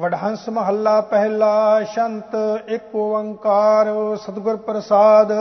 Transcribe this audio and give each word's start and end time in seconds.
ਵਡਹੰਸ 0.00 0.48
ਮਹੱਲਾ 0.48 1.00
ਪਹਿਲਾ, 1.00 1.82
ਸ਼ੰਤ 1.82 2.34
ਇੱਕ 2.68 2.94
ਓੰਕਾਰ, 2.94 3.86
ਸਤਿਗੁਰ 4.16 4.56
ਪ੍ਰਸਾਦ। 4.56 5.32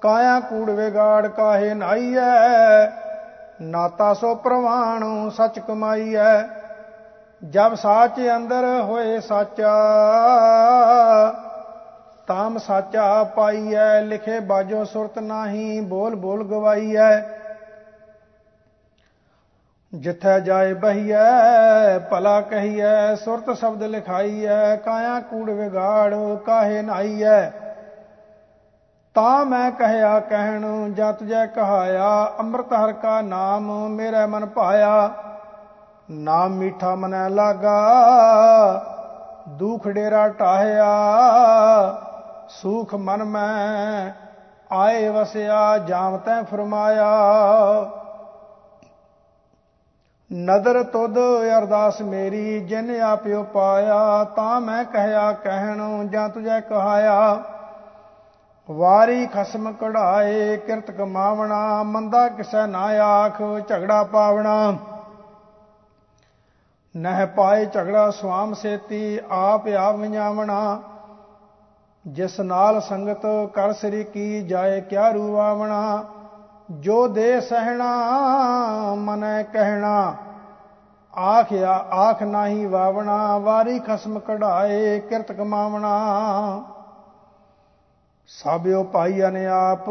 ਕਾਇਆ 0.00 0.40
ਕੂੜ 0.40 0.70
ਵਿਗਾੜ 0.70 1.26
ਕਾਹੇ 1.26 1.74
ਨਾਈਐ 1.74 2.86
ਨਾਤਾ 3.62 4.14
ਸੋ 4.14 4.34
ਪ੍ਰਵਾਣ 4.34 5.04
ਸਚ 5.30 5.58
ਕਮਾਈਐ। 5.58 6.42
ਜਬ 7.42 7.74
ਸਾਚ 7.74 8.20
ਅੰਦਰ 8.36 8.64
ਹੋਏ 8.82 9.20
ਸਾਚਾ, 9.20 9.76
ਤਾਮ 12.26 12.58
ਸਾਚਾ 12.58 13.24
ਪਾਈਐ। 13.24 14.00
ਲਿਖੇ 14.00 14.40
ਬਾਜੋ 14.40 14.84
ਸੁਰਤ 14.84 15.18
ਨਾਹੀ 15.18 15.80
ਬੋਲ 15.80 16.14
ਬੋਲ 16.14 16.44
ਗਵਾਈਐ। 16.44 17.41
ਜਿੱਥੈ 19.94 20.38
ਜਾਏ 20.40 20.74
ਬਹੀਐ, 20.74 21.98
ਭਲਾ 22.10 22.40
ਕਹੀਐ, 22.40 23.14
ਸੁਰਤ 23.14 23.56
ਸ਼ਬਦ 23.56 23.82
ਲਿਖਾਈਐ, 23.82 24.76
ਕਾਇਆ 24.76 25.20
ਕੂੜ 25.20 25.50
ਵਿਗਾੜ, 25.50 26.14
ਕਾਹੇ 26.46 26.82
ਨਾਈਐ 26.82 27.50
ਤਾਂ 29.14 29.44
ਮੈਂ 29.44 29.70
ਕਹਿਆ 29.70 30.20
ਕਹਿਣ 30.20 30.92
ਜਾਂ 30.92 31.12
ਤੁਜੈ 31.12 31.46
ਕਹਾਇਆ, 31.46 32.32
ਅੰਮ੍ਰਿਤ 32.38 32.72
ਹਰ 32.72 32.92
ਕਾ 32.92 33.20
ਨਾਮ, 33.20 33.88
ਮੇਰੇ 33.88 34.26
ਮਨ 34.26 34.46
ਭਾਇਆ। 34.46 35.10
ਨਾਮ 36.10 36.50
ਮੀਠਾ 36.50 36.94
ਮਨੈ 36.94 37.28
ਲਾਗਾ, 37.28 37.78
ਦੁਖ 39.48 39.88
ਡੇਰਾ 39.88 40.28
ਟਾਹਿਆ। 40.28 40.92
ਸੁਖ 42.48 42.94
ਮਨ 42.94 43.24
ਮੈਂ 43.24 44.10
ਆਏ 44.72 45.08
ਵਸਿਆ 45.08 45.78
ਜਾਮ 45.78 46.16
ਤੈ 46.16 46.42
ਫਰਮਾਇਆ। 46.42 47.10
ਨਦਰ 50.34 50.82
ਤੁਧ 50.82 51.18
ਅਰਦਾਸ 51.58 52.02
ਮੇਰੀ, 52.02 52.60
ਜਿਨ 52.60 53.00
ਆਪਿਓ 53.00 53.42
ਪਾਇਆ, 53.42 54.24
ਤਾਂ 54.24 54.60
ਮੈਂ 54.60 54.84
ਕਹਿਆ, 54.84 55.32
ਕਹਿਣ, 55.32 56.08
ਜਾਂ 56.08 56.28
ਤੁਝੈ 56.28 56.60
ਕਹਾਇਆ। 56.60 57.42
ਵਾਰੀ 58.70 59.26
ਖਸਮ 59.26 59.72
ਕਢਾਏ, 59.72 60.56
ਕਿਰਤ 60.56 60.90
ਕਮਾਵਣਾ, 60.90 61.82
ਮੰਦਾ 61.82 62.28
ਕਿਸੈ 62.28 62.66
ਨਾ 62.66 62.82
ਆਖ, 63.04 63.42
ਝਗੜਾ 63.68 64.04
ਪਾਵਣਾ। 64.04 64.76
ਨਹਿ 66.96 67.26
ਪਾਏ 67.26 67.66
ਝਗੜਾ 67.66 68.10
ਸੁਆਮ 68.10 68.54
ਸੇਤੀ, 68.54 69.20
ਆਪ 69.30 69.68
ਆਪ 69.68 69.96
ਵਿਜਾਵਣਾ। 69.96 70.82
ਜਿਸ 72.06 72.40
ਨਾਲ 72.40 72.80
ਸੰਗਤ, 72.80 73.22
ਕਰ 73.54 73.72
ਸ੍ਰੀ 73.72 74.04
ਕੀ 74.04 74.42
ਜਾਏ, 74.42 74.80
ਕਿਆ 74.80 75.10
ਰੂਵਾਵਣਾ 75.10 76.04
ਜੋ 76.72 77.08
ਦੇ 77.08 77.40
ਸਹਿਣਾ, 77.40 77.90
ਮਨੈ 78.94 79.42
ਕਹਿਣਾ। 79.42 80.14
ਆਖਿਆ, 81.18 81.72
ਆਖ 81.72 82.22
ਨਾਹੀ 82.22 82.66
ਵਾਵਣਾ, 82.66 83.38
ਵਾਰੀ 83.38 83.78
ਖਸਮ 83.78 84.18
ਕਢਾਏ, 84.18 85.00
ਕਿਰਤ 85.00 85.32
ਕਮਾਵਣਾ। 85.32 85.90
ਸਾਬਿਓ 88.26 88.84
ਭਾਈਆ 88.84 89.30
ਨੇ 89.30 89.46
ਆਪ 89.46 89.88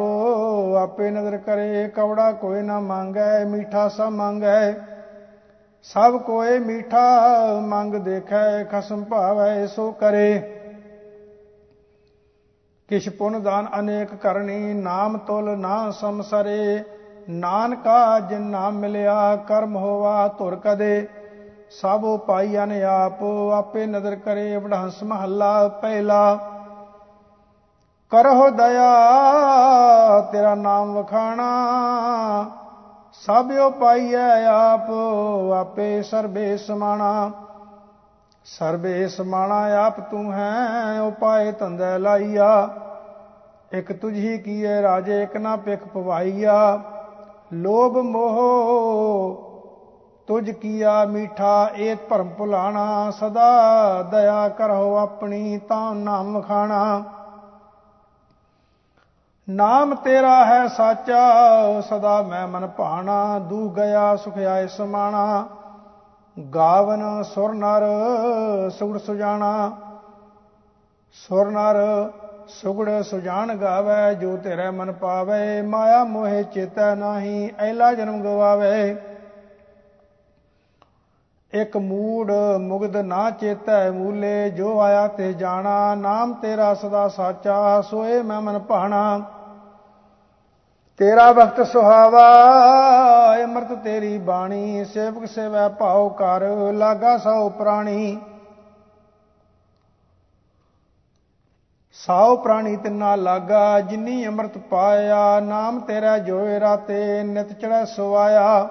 ਆਪੇ 0.83 1.11
ਨਜ਼ਰ 1.11 1.37
ਕਰੇ, 1.37 1.87
ਕਵੜਾ 1.87 2.31
ਕੋਈ 2.31 2.61
ਨਾ 2.61 2.79
ਮੰਗੈ, 2.79 3.45
ਮੀਠਾ 3.45 3.87
ਸਭ 3.87 4.09
ਮੰਗੈ। 4.09 4.73
ਸਭ 5.83 6.21
ਕੋਏ 6.21 6.59
ਮੀਠਾ 6.59 7.21
ਮੰਗ 7.61 7.95
ਦੇਖੈ, 7.95 8.63
ਖਸਮ 8.63 9.03
ਭਾਵੈ 9.03 9.67
ਸੋ 9.67 9.91
ਕਰੇ। 9.91 10.60
ਕਿਛ 12.91 13.09
ਪੁਨ 13.09 13.43
ਦਾਨ 13.43 13.67
ਅਨੇਕ 13.79 14.15
ਕਰਨੀ, 14.15 14.73
ਨਾਮ 14.73 15.17
ਤੁਲ 15.17 15.57
ਨਾ 15.57 15.91
ਸਮਸਰੇ 15.91 16.83
ਨਾਨਕਾ 17.29 18.19
ਜਿਨ 18.19 18.41
ਨਾਮ 18.41 18.73
ਮਿਲਿਆ, 18.73 19.35
ਕਰਮ 19.35 19.75
ਹੋਵਾ 19.75 20.27
ਧੁਰ 20.27 20.55
ਕਦੇ। 20.55 21.07
ਸਭ 21.69 22.19
ਪਾਈਆਂ 22.19 22.67
ਨੇ 22.67 22.83
ਆਪ, 22.83 23.23
ਆਪੇ 23.53 23.85
ਨਜ਼ਰ 23.85 24.15
ਕਰੇ, 24.15 24.57
ਵਡਹੰਸ 24.57 25.03
ਮਹੱਲਾ 25.03 25.67
ਪਹਿਲਾ। 25.67 26.35
ਕਰਹੁ 28.09 28.49
ਦਇਆ, 28.49 30.21
ਤੇਰਾ 30.31 30.55
ਨਾਮ 30.55 30.93
ਵਖਾਣਾ। 30.93 31.49
ਸਭਿਓ 33.13 33.69
ਪਾਈਐ 33.69 34.45
ਆਪ, 34.45 34.91
ਆਪੇ 35.59 36.01
ਸਰਬੇ 36.01 36.57
ਸਮਾਣਾ। 36.57 37.31
ਸਰਬੇ 38.45 39.07
ਸਮਾਣਾ 39.07 39.85
ਆਪ 39.85 39.99
ਤੂੰ 39.99 40.33
ਹੈ 40.33 41.01
ਉਪਾਏ 41.01 41.51
ਤੰਦੈ 41.51 41.99
ਲਾਈਆ। 41.99 42.69
ਇਕ 43.73 43.93
ਤੁਝੀ 43.93 44.37
ਕੀਏ 44.37 44.81
ਰਾਜੇ, 44.81 45.23
ਇਕ 45.23 45.37
ਨਾ 45.37 45.55
ਪਿਖ 45.55 45.87
ਪਵਾਈਆ। 45.87 46.81
ਲੋਭ 47.53 47.97
ਮੋਹ, 47.97 49.51
ਤੁਝ 50.27 50.51
ਕੀਆ 50.51 51.05
ਮੀਠਾ, 51.05 51.69
ਏਤ 51.75 52.09
ਭਰਮ 52.09 52.29
ਭੁਲਾਣਾ। 52.29 53.11
ਸਦਾ 53.11 54.03
ਦਇਆ 54.03 54.49
ਕਰੋ 54.49 54.97
ਆਪਣੀ, 54.97 55.57
ਤਾਂ 55.57 55.95
ਨਾਮ 55.95 56.41
ਖਾਣਾ 56.41 57.03
ਨਾਮ 59.49 59.95
ਤੇਰਾ 59.95 60.45
ਹੈ 60.45 60.67
ਸਾਚਾ, 60.67 61.21
ਸਦਾ 61.81 62.21
ਮੈਂ 62.21 62.47
ਮਨ 62.47 62.67
ਭਾਣਾ। 62.67 63.39
ਦੂ 63.39 63.69
ਗਿਆ 63.69 64.15
ਸੁਖ 64.15 64.37
ਆਏ 64.37 64.67
ਸਮਾਣਾ। 64.67 65.47
ਗਾਵਨ 66.39 67.23
ਸੁਰ 67.23 67.53
ਨਰ 67.53 67.81
ਸੁਗੜ 68.69 68.97
ਸੁਜਾਣਾ। 68.97 69.77
ਸੁਰ 71.13 71.51
ਨਰ 71.51 71.75
ਸੁਗੜ 72.47 73.01
ਸੁਜਾਨ 73.01 73.55
ਗਾਵੇ, 73.55 74.15
ਜੋ 74.15 74.37
ਤੇਰੇ 74.37 74.69
ਮਨ 74.69 74.91
ਪਾਵੇ, 74.91 75.61
ਮਾਇਆ 75.61 76.03
ਮੋਹਿ 76.03 76.43
ਚੇਤੈ 76.43 76.95
ਨਾਹੀ, 76.95 77.51
ਐਲਾ 77.59 77.93
ਜਨਮ 77.93 78.21
ਗਵਾਵੇ। 78.21 78.95
ਇਕ 81.53 81.77
ਮੂੜ 81.77 82.31
ਮੁਗਦ 82.59 82.97
ਨਾ 82.97 83.29
ਚੇਤੈ 83.29 83.91
ਮੂਲੇ, 83.91 84.49
ਜੋ 84.49 84.79
ਆਇਆ 84.79 85.07
ਤੇ 85.07 85.33
ਜਾਣਾ, 85.33 85.95
ਨਾਮ 85.95 86.33
ਤੇਰਾ 86.33 86.73
ਸਦਾ 86.73 87.07
ਸਾਚਾ, 87.07 87.81
ਸੋਏ 87.81 88.21
ਮੈਂ 88.21 88.41
ਮਨ 88.41 88.59
ਭਾਣਾ। 88.59 89.21
ਤੇਰਾ 91.01 91.31
ਵਕਤ 91.31 91.61
ਸੁਹਾਵਾ, 91.67 92.25
ਅਮਰਤ 93.43 93.71
ਤੇਰੀ 93.73 94.17
ਬਾਣੀ, 94.17 94.83
ਸੇਵਕ 94.85 95.25
ਸੇਵੈ 95.25 95.67
ਭਾਉ 95.69 96.09
ਕਰ 96.09 96.41
ਲਾਗਾ 96.73 97.17
ਸੋ 97.17 97.49
ਪ੍ਰਾਣੀ। 97.49 98.17
ਸਾਉ 101.91 102.35
ਪ੍ਰਾਣੀ 102.37 102.75
ਤਿੰਨਾ 102.75 103.15
ਲਾਗਾ, 103.15 103.79
ਜਿਨੀ 103.79 104.27
ਅੰਮ੍ਰਿਤ 104.27 104.57
ਪਾਇਆ, 104.57 105.39
ਨਾਮ 105.39 105.79
ਤੇਰਾ 105.79 106.17
ਜੋਏ 106.17 106.59
ਰਾਤੇ, 106.59 107.23
ਨਿਤ 107.23 107.51
ਚੜੈ 107.53 107.83
ਸੁਆਇਆ 107.85 108.67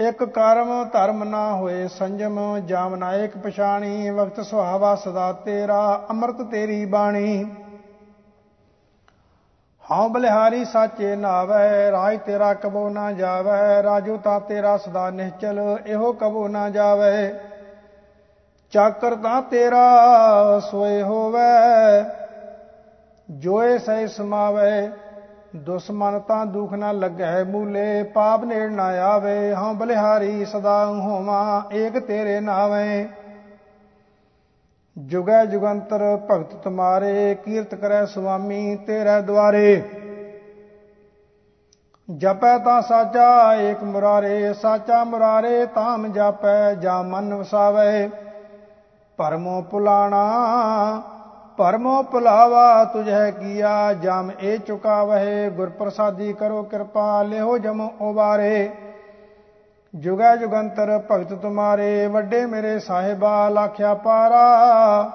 ਇਕ 0.00 0.24
ਕਰਮ 0.24 0.84
ਧਰਮ 0.84 1.24
ਨਾ 1.24 1.52
ਹੋਏ 1.52 1.86
ਸੰਜਮ, 1.88 2.58
ਜਾਮ 2.58 2.94
ਨਾਇਕ 2.94 3.38
ਪਛਾਣੀ, 3.38 4.10
ਵਕਤ 4.10 4.40
ਸੁਹਾਵਾ 4.40 4.94
ਸਦਾ 4.94 5.32
ਤੇਰਾ, 5.32 6.04
ਅੰਮ੍ਰਿਤ 6.10 6.42
ਤੇਰੀ 6.42 6.84
ਬਾਣੀ। 6.84 7.44
ਹਉ 9.90 10.08
ਬਲਿਹਾਰੀ 10.08 10.64
ਸਾਚੇ 10.64 11.14
ਨਾਵੇ, 11.16 11.90
ਰਾਜ 11.90 12.18
ਤੇਰਾ 12.20 12.54
ਕਬੋ 12.54 12.88
ਨਾ 12.88 13.12
ਜਾਵੇ, 13.12 13.82
ਰਾਜੂ 13.82 14.16
ਤਾਂ 14.16 14.40
ਤੇਰਾ 14.40 14.76
ਸਦਾ 14.76 15.08
ਨਿਹਚਲ 15.10 15.60
ਇਹੋ 15.86 16.12
ਕਬੋ 16.12 16.48
ਨਾ 16.48 16.68
ਜਾਵੇ। 16.70 17.32
ਚਾਕਰ 18.72 19.14
ਤਾਂ 19.14 19.40
ਤੇਰਾ 19.42 20.60
ਸੋਏ 20.70 21.02
ਹੋਵੇ, 21.02 22.04
ਜੋਏ 23.30 23.78
ਸਹਿ 23.78 24.06
ਸਮਾਵੇ। 24.08 24.90
ਦੁਸ਼ਮਨ 25.56 26.18
ਤਾਂ 26.18 26.44
ਦੁਖ 26.46 26.72
ਨਾ 26.72 26.92
ਲੱਗੈ 26.92 27.44
ਮੂਲੇ, 27.44 28.02
ਪਾਪ 28.02 28.44
ਨੇੜ 28.44 28.70
ਨਾ 28.70 28.86
ਆਵੇ, 29.04 29.54
ਹਉ 29.54 29.72
ਬਲਿਹਾਰੀ 29.74 30.44
ਸਦਾ 30.44 30.84
ਹੋਵਾਂ, 30.86 31.74
ਏਕ 31.74 31.98
ਤੇਰੇ 31.98 32.40
ਨਾਵੇਂ। 32.40 33.06
ਜੁਗੈ 35.06 35.44
ਜੁਗੰਤਰ 35.44 36.18
ਭਗਤ 36.30 36.54
ਤੁਮਾਰੇ, 36.54 37.34
ਕੀਰਤ 37.44 37.74
ਕਰੈ 37.74 38.04
ਸੁਆਮੀ 38.04 38.76
ਤੇਰੇ 38.76 39.22
ਦੁਆਰੇ। 39.22 39.82
ਜਪੈ 42.16 42.58
ਤਾਂ 42.58 42.82
ਸਾਚਾ, 42.82 43.54
ਏਕ 43.54 43.82
ਮੁਰਾਰੇ, 43.82 44.52
ਸਾਚਾ 44.52 45.04
ਮੁਰਾਰੇ 45.04 45.66
ਤਾਮ 45.66 46.12
ਜਪੈ, 46.12 46.74
ਜਾ 46.74 47.02
ਮਨ 47.02 47.34
ਵਸਾਵੇ। 47.34 48.10
ਪਰਮੋ 49.16 49.62
ਪੁਲਾਣਾ, 49.62 51.02
ਪਰਮੋ 51.56 52.02
ਭੁਲਾਵਾ 52.02 52.84
ਤੁਝੈ 52.84 53.30
ਕੀਆ, 53.30 53.92
ਜਮ 53.92 54.30
ਇਹ 54.40 54.58
ਚੁਕਾਵਹਿ 54.58 55.50
ਗੁਰ 55.50 55.70
ਪ੍ਰਸਾਦੀ 55.70 56.32
ਕਰੋ 56.32 56.62
ਕਿਰਪਾ 56.62 57.22
ਲਿਓ 57.22 57.58
ਜਮ 57.58 57.88
ਉਬਾਰੇ 58.00 58.70
ਜੁਗੈ 59.94 60.34
ਜੁਗੰਤਰ 60.36 60.90
ਭਗਤ 61.10 61.32
ਤੁਮਾਰੇ, 61.32 62.06
ਵੱਡੇ 62.06 62.44
ਮੇਰੇ 62.46 62.78
ਸਾਹਿਬਾ 62.78 63.48
ਲਾਖਿਆ 63.48 63.94
ਪਾਰਾ। 63.94 65.10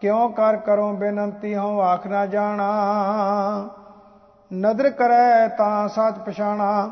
ਕਿਉ 0.00 0.28
ਕਰ 0.28 0.56
ਕਰੋ 0.56 0.92
ਬੇਨੰਤੀ, 0.92 1.54
ਹਉ 1.56 1.80
ਆਖ 1.80 2.06
ਨਾ 2.06 2.26
ਜਾਣਾ। 2.26 2.68
ਨਦਰ 4.50 4.90
ਕਰੈ 4.90 5.48
ਤਾਂ 5.48 5.88
ਸੱਚ 5.88 6.18
ਪਛਾਣਾ, 6.18 6.90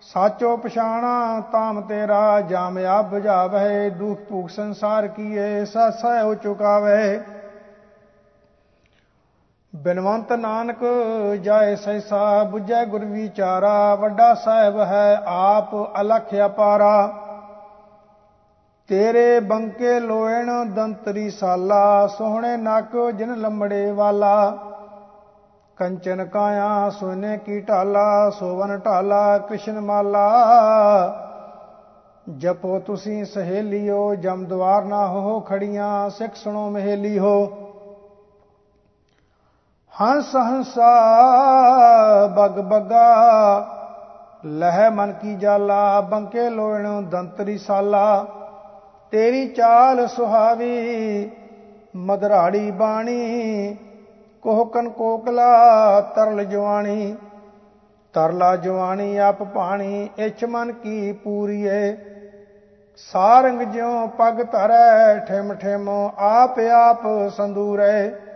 ਸਾਚੋ 0.00 0.56
ਪਛਾਣਾ 0.56 1.40
ਤਾਮ 1.52 1.80
ਤੇਰਾ। 1.80 2.40
ਜਾਮ 2.40 2.78
ਆਪ 2.78 3.04
ਬੁਝਾਵੇ 3.04 3.90
ਦੁਖ 3.90 4.20
ਭੂਖ 4.20 4.48
ਸੰਸਾਰ 4.50 5.06
ਕੀਏ 5.08 5.64
ਸਸੈ 5.64 6.22
ਹੋ 6.22 6.34
ਚੁਕਾਵੇ 6.34 7.20
ਬਿਨਵੰਤ 9.76 10.32
ਨਾਨਕ 10.32 10.78
ਜਾਏ 11.42 11.76
ਸੈਸਾ 11.76 12.50
부ਜੈ 12.54 12.84
ਗੁਰ 12.84 13.04
ਵਿਚਾਰਾ, 13.04 13.94
ਵੱਡਾ 13.94 14.34
ਸਾਹਿਬ 14.34 14.80
ਹੈ 14.80 15.22
ਆਪ 15.26 16.00
ਅਲਖ 16.00 16.34
ਅਪਾਰਾ। 16.46 17.12
ਤੇਰੇ 18.88 19.40
ਬੰਕੇ 19.40 20.00
ਲੋਇਣ 20.00 20.64
ਦੰਤਰੀ 20.64 21.30
ਸਾਲਾ, 21.30 22.06
ਸੋਹਣੇ 22.06 22.56
ਨੱਕ 22.56 23.10
ਜਿਨ 23.14 23.34
ਲੰਮੜੇ 23.34 23.90
ਵਾਲਾ। 23.92 24.58
ਕੰਚਨ 25.76 26.24
ਕਾਇਆ 26.24 26.90
ਸੋਨੇ 26.90 27.38
ਕੀ 27.38 27.60
ਢਾਲਾ, 27.60 28.30
ਸੋਵਨ 28.30 28.78
ਢਾਲਾ, 28.78 29.38
ਕ੍ਰਿਸ਼ਨ 29.38 29.80
ਮਾਲਾ। 29.80 30.28
ਜਪੋ 32.28 32.78
ਤੁਸੀਂ 32.78 33.24
ਸਹੇਲਿਓ 33.24 34.14
ਜਮ 34.14 34.44
ਦਵਾਰ 34.44 34.84
ਨਾ 34.84 35.06
ਹੋ 35.06 35.40
ਖੜੀਆਂ, 35.40 36.10
ਸਿੱਖ 36.10 36.34
ਸੁਣੋ 36.34 36.70
ਮਹੇਲੀ 36.70 37.18
ਹੋ 37.18 37.61
ਹੰਸ 39.94 40.36
ਹੰਸਾ 40.36 40.92
ਬਗ 42.26 42.60
ਬਗਾ, 42.60 43.08
ਲਹਿ 44.44 44.90
ਮਨ 44.90 45.12
ਕੀ 45.12 45.34
ਜਾਲਾ, 45.34 46.00
ਬੰਕੇ 46.00 46.48
ਲੋਇਣ 46.50 47.02
ਦੰਤਰੀ 47.02 47.58
ਸਾਲਾ। 47.58 48.26
ਤੇਰੀ 49.12 49.46
ਚਾਲ 49.48 50.06
ਸੁਹਾਵੀ, 50.06 51.30
ਮਦਰਾੜੀ 51.96 52.70
ਬਾਣੀ 52.70 53.76
ਕੋਹਕਨ 54.42 54.88
ਕੋਕਲਾ, 54.88 56.00
ਤਰਲ 56.00 56.44
ਜਵਾਨੀ। 56.44 57.14
ਤਰਲਾ 58.14 58.54
ਜਵਾਨੀ 58.56 59.16
ਆਪ 59.16 59.42
ਪਾਣੀ 59.42 60.08
ਇਛ 60.18 60.44
ਮਨ 60.44 60.72
ਕੀ 60.72 61.12
ਪੂਰੀਏ। 61.12 61.96
ਸਾਰੰਗ 62.96 63.62
ਜਿਉ 63.62 64.06
ਪਗ 64.08 64.42
ਧਰੈ, 64.42 65.18
ਠਿਮ 65.18 65.54
ਠਿਮ 65.54 65.88
ਆਪ 66.18 66.58
ਆਪ 66.58 67.02
ਸੰਦੂਰੇ। 67.36 68.31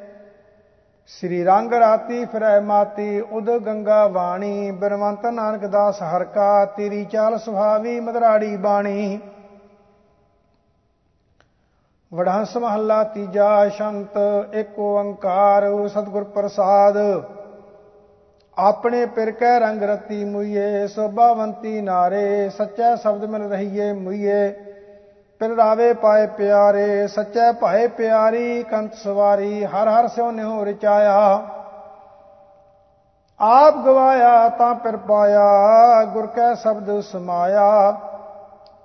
ਸ੍ਰੀ 1.09 1.45
ਰੰਗ 1.45 1.73
ਰਾਤੀ 1.73 2.25
ਫਿਰੈ 2.25 2.61
ਮਾਤੀ, 2.61 3.21
ਉਦ 3.21 3.51
ਗੰਗਾ 3.59 4.07
ਬਾਣੀ 4.09 4.71
ਬਰਮੰਤ 4.71 5.27
ਨਾਨਕ 5.27 5.67
ਦਾਸ 5.67 6.03
ਹਰ 6.03 6.25
ਕਾ, 6.25 6.65
ਤੇਰੀ 6.65 7.05
ਚਾਲ 7.05 7.39
ਸੁਹਾਵੀ 7.39 8.01
ਮਦਰਾੜੀ 8.01 8.57
ਬਾਣੀ। 8.57 9.21
ਵਡਹੰਸ 12.13 12.57
ਮਹੱਲਾ 12.57 13.03
ਤੀਜਾ 13.05 13.69
ਸ਼ੰਤ 13.69 14.19
ਏਕ 14.55 14.79
ਓੰਕਾਰ, 14.79 15.89
ਸਤਿਗੁਰ 15.89 16.25
ਪ੍ਰਸਾਦ। 16.25 16.97
ਆਪਣੇ 18.57 19.07
ਪਿਰ 19.07 19.31
ਕੈ 19.31 19.59
ਰੰਗ 19.61 19.83
ਰਤੀ 19.83 20.25
ਮੁਈਏ 20.25 20.87
ਸੋਭਾਵੰਤੀ 20.87 21.81
ਨਾਰੇ, 21.81 22.49
ਸੱਚਾ 22.49 22.95
ਸ਼ਬਦ 22.97 23.25
ਮਿਲ 23.25 23.43
ਰਹੀਏ 23.43 23.93
ਮੁਈਏ। 23.93 24.66
ਪਿਰ 25.41 25.51
ਰਾਵੇ 25.51 25.93
ਪਾਏ 25.93 26.27
ਪਿਆਰੇ, 26.27 27.07
ਸੱਚੇ 27.07 27.53
ਭਾਏ 27.53 27.87
ਪਿਆਰੀ, 27.87 28.63
ਕੰਤ 28.63 28.95
ਸਵਾਰੀ, 28.95 29.65
ਹਰ 29.65 29.89
ਹਰ 29.89 30.09
ਸਿਉ 30.09 30.31
ਨਿਉ 30.31 30.65
ਰਚਾਇਆ। 30.65 31.43
ਆਪ 33.41 33.75
ਗਵਾਇਆ 33.85 34.49
ਤਾਂ 34.49 34.75
ਪਿਰ 34.75 34.97
ਪਾਇਆ, 34.97 36.05
ਗੁਰ 36.05 36.27
ਕੈ 36.27 36.55
ਸ਼ਬਦ 36.55 37.01
ਸਮਾਇਆ। 37.01 37.97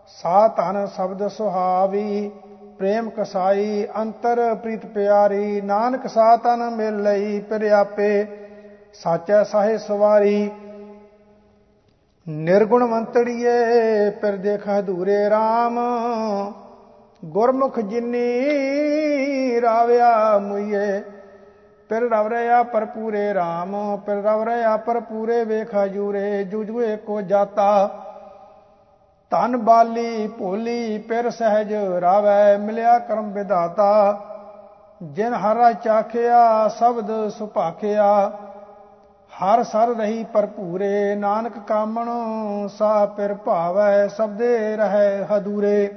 ਸਾ 0.07 0.47
ਧਨ 0.47 0.85
ਸ਼ਬਦ 0.85 1.27
ਸੁਹਾਵੀ, 1.27 2.31
ਪ੍ਰੇਮ 2.77 3.09
ਕਸਾਈ, 3.09 3.87
ਅੰਤਰ 3.97 4.55
ਪ੍ਰੀਤ 4.55 4.85
ਪਿਆਰੀ, 4.85 5.61
ਨਾਨਕ 5.61 6.07
ਸਾ 6.07 6.35
ਤਨ 6.37 6.69
ਮਿਲ 6.69 7.01
ਲਈ 7.03 7.39
ਪਿਰ 7.39 7.71
ਆਪੇ, 7.71 8.25
ਸਾਚੈ 8.93 9.43
ਸਾਹੇ 9.43 9.77
ਸਵਾਰੀ 9.77 10.51
ਨਿਰਗੁਣ 12.29 12.85
ਮੰਤੜੀਏ 12.85 13.53
ਪਿਰ 14.09 14.37
ਦੇਖ 14.37 14.69
ਹਦੂਰੇ 14.69 15.27
RAM 15.27 15.79
ਗੁਰਮੁਖ 17.25 17.79
ਜਿਨੀ 17.79 18.41
ਰਾਵਿਆ 19.61 20.37
ਮੁਈਏ 20.37 21.01
ਪਿਰ 21.89 22.01
ਰਵ 22.01 22.27
ਰਿਆ 22.27 22.63
ਪਰਪੂਰੇ 22.63 23.31
RAM 23.31 23.97
ਪਿਰ 23.97 24.15
ਰਵ 24.15 24.43
ਰਿਆ 24.43 24.77
ਪਰਪੂਰੇ 24.77 25.43
ਵੇਖ 25.43 25.75
ਹਜੂਰੇ 25.75 26.43
ਜੁਜੂਏ 26.43 26.95
ਕੋ 26.95 27.21
ਜਾਤਾ। 27.21 27.89
ਤਨ 29.31 29.57
ਬਾਲੀ 29.57 30.27
ਭੋਲੀ 30.27 30.97
ਪਿਰ 30.97 31.29
ਸਹਿਜ 31.29 31.73
ਰਾਵੈ, 31.73 32.57
ਮਿਲਿਆ 32.57 32.99
ਕਰਮ 32.99 33.31
ਵਿਧਾਤਾ। 33.31 34.19
ਜਿਨ 35.03 35.33
ਹਰਾ 35.33 35.71
ਚਾਖਿਆ, 35.73 36.67
ਸ਼ਬਦ 36.67 37.27
ਸੁਭਾਖਿਆ। 37.27 38.31
ਹਰ 39.41 39.63
ਸਰ 39.63 39.87
ਰਹੀ 39.87 40.23
ਭਰਪੂਰੇ 40.23 41.15
ਨਾਨਕ 41.15 41.53
ਕਾਮਣ 41.67 42.09
ਸਾ 42.67 43.05
ਪਿਰ 43.05 43.33
ਭਾਵੈ 43.33 44.07
ਸਬਦੇ 44.07 44.77
ਰਹਿ 44.77 45.23
ਹਦੂਰੇ। 45.23 45.89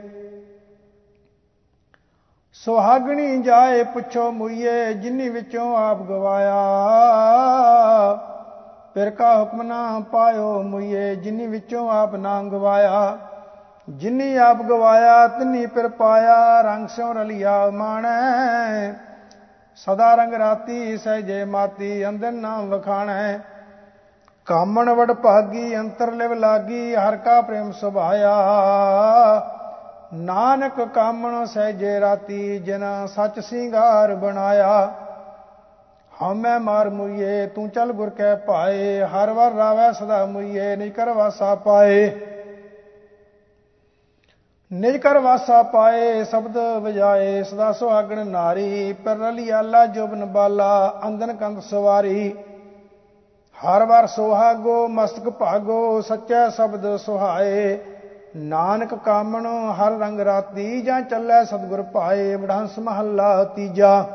ਸੁਹਾਗਣੀ 2.52 3.42
ਜਾਏ 3.42 3.84
ਪੁੱਛੋ 3.84 4.30
ਮੁਈਏ, 4.32 4.92
ਜਿਨੀ 4.94 5.28
ਵਿੱਚੋਂ 5.28 5.76
ਆਪ 5.76 6.02
ਗਵਾਇਆ। 6.02 6.54
ਪਿਰ 8.94 9.10
ਕਾ 9.10 9.40
ਹੁਕਮ 9.40 9.62
ਨਾ 9.62 10.00
ਪਾਇਓ 10.12 10.62
ਮੁਈਏ, 10.62 11.16
ਜਿਨੀ 11.16 11.46
ਵਿੱਚੋਂ 11.46 11.90
ਆਪ 11.90 12.14
ਨਾ 12.14 12.42
ਗਵਾਇਆ। 12.42 13.18
ਜਿਨੀ 13.88 14.36
ਆਪ 14.36 14.62
ਗਵਾਇਆ, 14.62 15.28
ਤਿਨੀ 15.28 15.66
ਪਿਰ 15.66 15.88
ਪਾਇਆ, 15.88 16.60
ਰੰਗ 16.60 16.88
ਸਿਉ 16.88 17.12
ਰਲਿਆ 17.12 17.70
ਮਾਣੈ। 17.70 18.92
ਸਦਾ 19.76 20.14
ਰੰਗ 20.14 20.34
ਰਾਤੀ 20.34 20.96
ਸਹਿਜੇ 20.96 21.44
ਮਾਤੀ 21.44 22.08
ਅੰਦਰ 22.08 22.32
ਨਾਮ 22.32 22.68
ਵਖਾਣੈ। 22.68 23.38
ਕਾਮਣ 24.46 24.90
ਵਡ 24.90 25.12
ਭਾਗੀ, 25.12 25.76
ਅੰਤਰ 25.76 26.12
ਲਿਵ 26.12 26.32
ਲਾਗੀ, 26.32 26.94
ਹਰ 26.94 27.16
ਕਾ 27.16 27.40
ਪ੍ਰੇਮ 27.40 27.72
ਸੁਭਾਇਆ। 27.72 28.34
ਨਾਨਕ 30.14 30.80
ਕਾਮਣ 30.94 31.44
ਸਹਿਜੇ 31.44 32.00
ਰਾਤੀ 32.00 32.58
ਜਿਨ 32.58 32.84
ਸੱਚ 33.06 33.40
ਸਿੰਗਾਰ 33.40 34.14
ਬਣਾਇਆ। 34.14 34.92
ਹਮੈ 36.22 36.58
ਮਾਰ 36.58 36.90
ਮੁਈਏ, 36.90 37.46
ਤੂੰ 37.46 37.68
ਚਲ 37.68 37.92
ਗੁਰ 37.92 38.10
ਕੈ 38.10 38.34
ਪਾਏ 38.34 39.02
ਹਰ 39.02 39.30
ਵਾਰ 39.30 39.52
ਰਾਵੈ 39.52 39.92
ਸਦਾ 39.92 40.26
ਮੁਈਏ 40.26 40.76
ਨਹੀਂ 40.76 40.92
ਕਰ 40.92 41.10
ਵਾਸਾ 41.10 41.54
ਪਾਏ। 41.54 42.10
ਨਿਜ 44.74 44.96
ਕਰ 44.96 45.18
ਵਾਸਾ 45.18 45.62
ਪਾਏ, 45.62 46.24
ਸ਼ਬਦ 46.24 46.56
ਵਜਾਏ, 46.56 47.42
ਸਦਾ 47.42 47.72
ਸੁਹਾਗਣ 47.72 48.26
ਨਾਰੀ 48.26 48.92
ਪਰ 48.92 49.16
ਰਲੀ 49.16 49.50
ਆਲਾ 49.50 49.86
ਜੁਬਨ 49.86 50.24
ਬਾਲਾ 50.24 51.00
ਅੰਦਨ 51.06 51.32
ਕੰਦ 51.32 51.60
ਸਵਾਰੀ। 51.60 52.36
ਹਰ 53.56 53.84
ਵਾਰ 53.84 54.06
ਸੁਹਾਗੋ, 54.06 54.88
ਮਸਤਕ 54.88 55.28
ਭਾਗੋ, 55.30 56.00
ਸੱਚਾ 56.00 56.48
ਸ਼ਬਦ 56.48 56.96
ਸੁਹਾਏ। 56.96 57.78
ਨਾਨਕ 58.36 58.94
ਕਾਮਣ, 58.94 59.46
ਹਰ 59.46 59.92
ਰੰਗ 59.92 60.20
ਰਾਤੀ, 60.20 60.80
ਜਾਂ 60.82 61.00
ਚੱਲੇ 61.00 61.44
ਸਤਗੁਰ 61.44 61.82
ਪਾਏ 61.82 62.36
ਬੜਾਂਸ 62.36 62.78
ਮਹੱਲਾ 62.78 63.44
ਤੀਜਾ। 63.44 64.06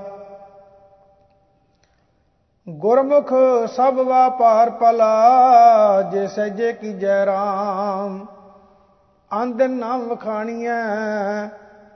ਗੁਰਮੁਖ 2.70 3.34
ਸਭ 3.68 3.94
ਵਾਪਾਰ 3.94 4.70
ਪਲਾ 4.70 6.02
ਜੇ 6.02 6.28
ਸਜੇ 6.28 6.74
ਕੀ 6.74 6.94
ਜੈ 6.94 7.26
ਰਾਮ। 7.26 8.26
ਅੰਦਨ 9.32 9.72
ਨਾਮ 9.72 10.08
ਵਖਾਣੀਐ, 10.08 10.78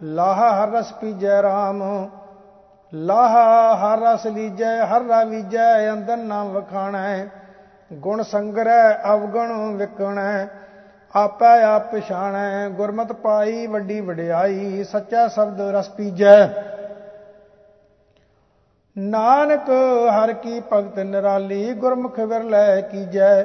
ਲਾਹਾ 0.04 0.64
ਹਰ 0.64 0.72
ਰਸ 0.72 0.92
ਪੀਜੈ 0.94 1.42
RAM 1.42 2.10
ਲਾਹਾ 2.94 3.76
ਹਰ 3.76 4.00
ਰਸ 4.00 4.26
ਲੀਜੈ, 4.28 4.86
ਹਰ 4.86 5.04
ਰਾ 5.04 5.24
ਵੀਜੈ 5.24 5.92
ਅੰਦਨ 5.92 6.20
ਨਾਮ 6.20 6.52
ਵਖਾਣੈ। 6.52 7.26
ਗੁਣ 7.94 8.22
ਸੰਗਰੈ, 8.24 9.14
ਅਵਗਣ 9.14 9.76
ਵਿਕਣੈ, 9.76 10.48
ਆਪੈ 11.16 11.64
ਆਪ 11.64 11.96
ਪਛਾਣੈ। 11.96 12.70
ਗੁਰਮਤ 12.70 13.12
ਪਾਈ 13.12 13.68
ਵੱਡੀ 13.68 14.00
ਵਡਿਆਈ, 14.02 14.84
ਸੱਚਾ 14.84 15.28
ਸ਼ਬਦ 15.28 15.62
ਰਸ 15.62 15.90
ਪੀਜੈ। 15.90 16.48
ਨਾਨਕ 18.98 19.70
ਹਰ 20.10 20.34
ਕੀ 20.34 20.62
ਭਗਤ 20.74 21.00
ਨਿਰਾਲੀ, 21.00 21.74
ਗੁਰਮੁਖ 21.74 22.20
ਵਿਰਲੇ 22.20 22.82
ਕੀਜੈ। 22.82 23.44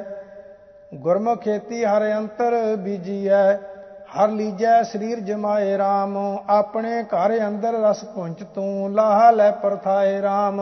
ਗੁਰਮੁਖ 0.93 1.41
ਖੇਤੀ 1.41 1.85
ਹਰ 1.85 2.11
ਅੰਤਰ 2.17 2.75
ਬੀਜੀਐ। 2.75 3.78
ਹਰ 4.09 4.27
ਲੀਜੈ 4.27 4.83
ਸਰੀਰ 4.83 5.19
ਜਮਾਏ 5.19 5.77
RAM 5.77 6.15
ਆਪਣੇ 6.49 7.03
ਘਰ 7.03 7.47
ਅੰਦਰ 7.47 7.73
ਰਸ 7.73 8.03
ਪੁੰਚ 8.05 8.43
ਤੂੰ 8.43 8.93
ਲਾਹਾ 8.93 9.31
ਲੈ 9.31 9.51
ਪਰਥਾਏ 9.51 10.19
RAM 10.21 10.61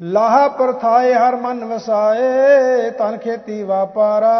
ਲਾਹਾ 0.00 0.48
ਪਰਥਾਏ 0.48 1.12
ਹਰ 1.14 1.36
ਮਨ 1.36 1.64
ਵਸਾਏ 1.64 2.90
ਤਨ 2.90 3.16
ਖੇਤੀ 3.16 3.62
ਵਾਪਾਰਾ, 3.62 4.32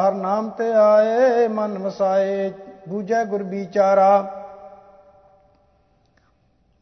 ਹਰ 0.00 0.12
ਨਾਮ 0.12 0.48
ਤੇ 0.50 0.72
ਆਏ 0.72 1.48
ਮਨ 1.48 1.78
ਵਸਾਏ, 1.78 2.52
ਬੂਝੈ 2.88 3.24
ਗੁਰ 3.24 3.42
ਵਿਚਾਰਾ। 3.42 4.37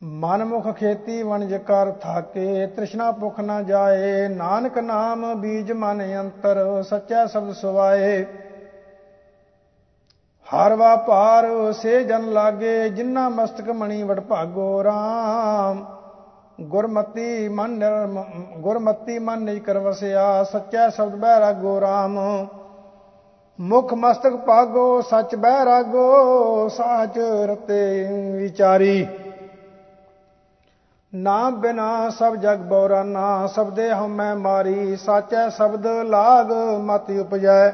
ਮਨ 0.03 0.45
ਮੁਖ 0.45 0.67
ਖੇਤੀ 0.77 1.23
ਵਣਜ 1.23 1.55
ਕਰ 1.57 1.91
ਥਾਕੇ, 1.93 2.67
ਤ੍ਰਿਸ਼ਨਾ 2.67 3.11
ਭੁਖ 3.11 3.39
ਨਾ 3.41 3.61
ਜਾਏ, 3.63 4.29
ਨਾਨਕ 4.29 4.79
ਨਾਮ 4.79 5.35
ਬੀਜ 5.35 5.73
ਮਨ 5.73 6.03
ਅੰਤਰ, 6.21 6.83
ਸੱਚਾ 6.83 7.25
ਸ਼ਬਦ 7.27 7.53
ਸੁਵਾਏ। 7.53 8.25
ਹਰ 10.47 10.75
ਵਾਪਾਰ 10.75 11.47
ਸੇ 11.73 12.03
ਜਨ 12.05 12.31
ਲਾਗੇ 12.33 12.89
ਜਿਨ੍ਹਾਂ 12.89 13.31
ਮਸਤਕ 13.31 13.71
ਮਣੀ 13.71 14.03
ਵਡ 14.03 14.21
ਭਾਗੋ 14.21 14.83
RAM 14.83 15.85
ਗੁਰਮਤੀ 16.61 17.49
ਮਨ 17.49 17.85
ਗੁਰਮਤੀ 18.59 19.19
ਮਨ 19.19 19.43
ਨਹੀਂ 19.43 19.61
ਕਰ 19.61 19.79
ਵਸਿਆ, 19.79 20.43
ਸੱਚਾ 20.45 20.89
ਸ਼ਬਦ 20.89 21.15
ਬਹਿ 21.15 21.41
ਰਾਗੋ 21.41 21.79
RAM 21.81 22.19
ਮੁਖ 23.59 23.95
ਮਸਤਕ 23.95 24.37
ਪਾਗੋ 24.37 25.01
ਸੱਚ 25.01 25.35
ਬਹਿ 25.35 25.65
ਰਾਗੋ, 25.65 26.69
ਸਾਚ 26.69 27.19
ਰਤੇ 27.47 28.07
ਵਿਚਾਰੀ। 28.33 29.07
ਨਾ 31.13 31.51
ਬਿਨਾ 31.51 32.09
ਸਭ 32.11 32.35
ਜਗ 32.35 32.59
ਬੋਰਾਨਾ 32.59 33.47
ਸਬਦੇ 33.47 33.91
ਹਮੈ 33.91 34.35
ਮਾਰੀ, 34.35 34.97
ਸਾਚੈ 34.97 35.49
ਸ਼ਬਦ 35.49 35.87
ਲਾਗ 35.87 36.51
ਮਤ 36.81 37.11
ਉਪਜੈ। 37.21 37.71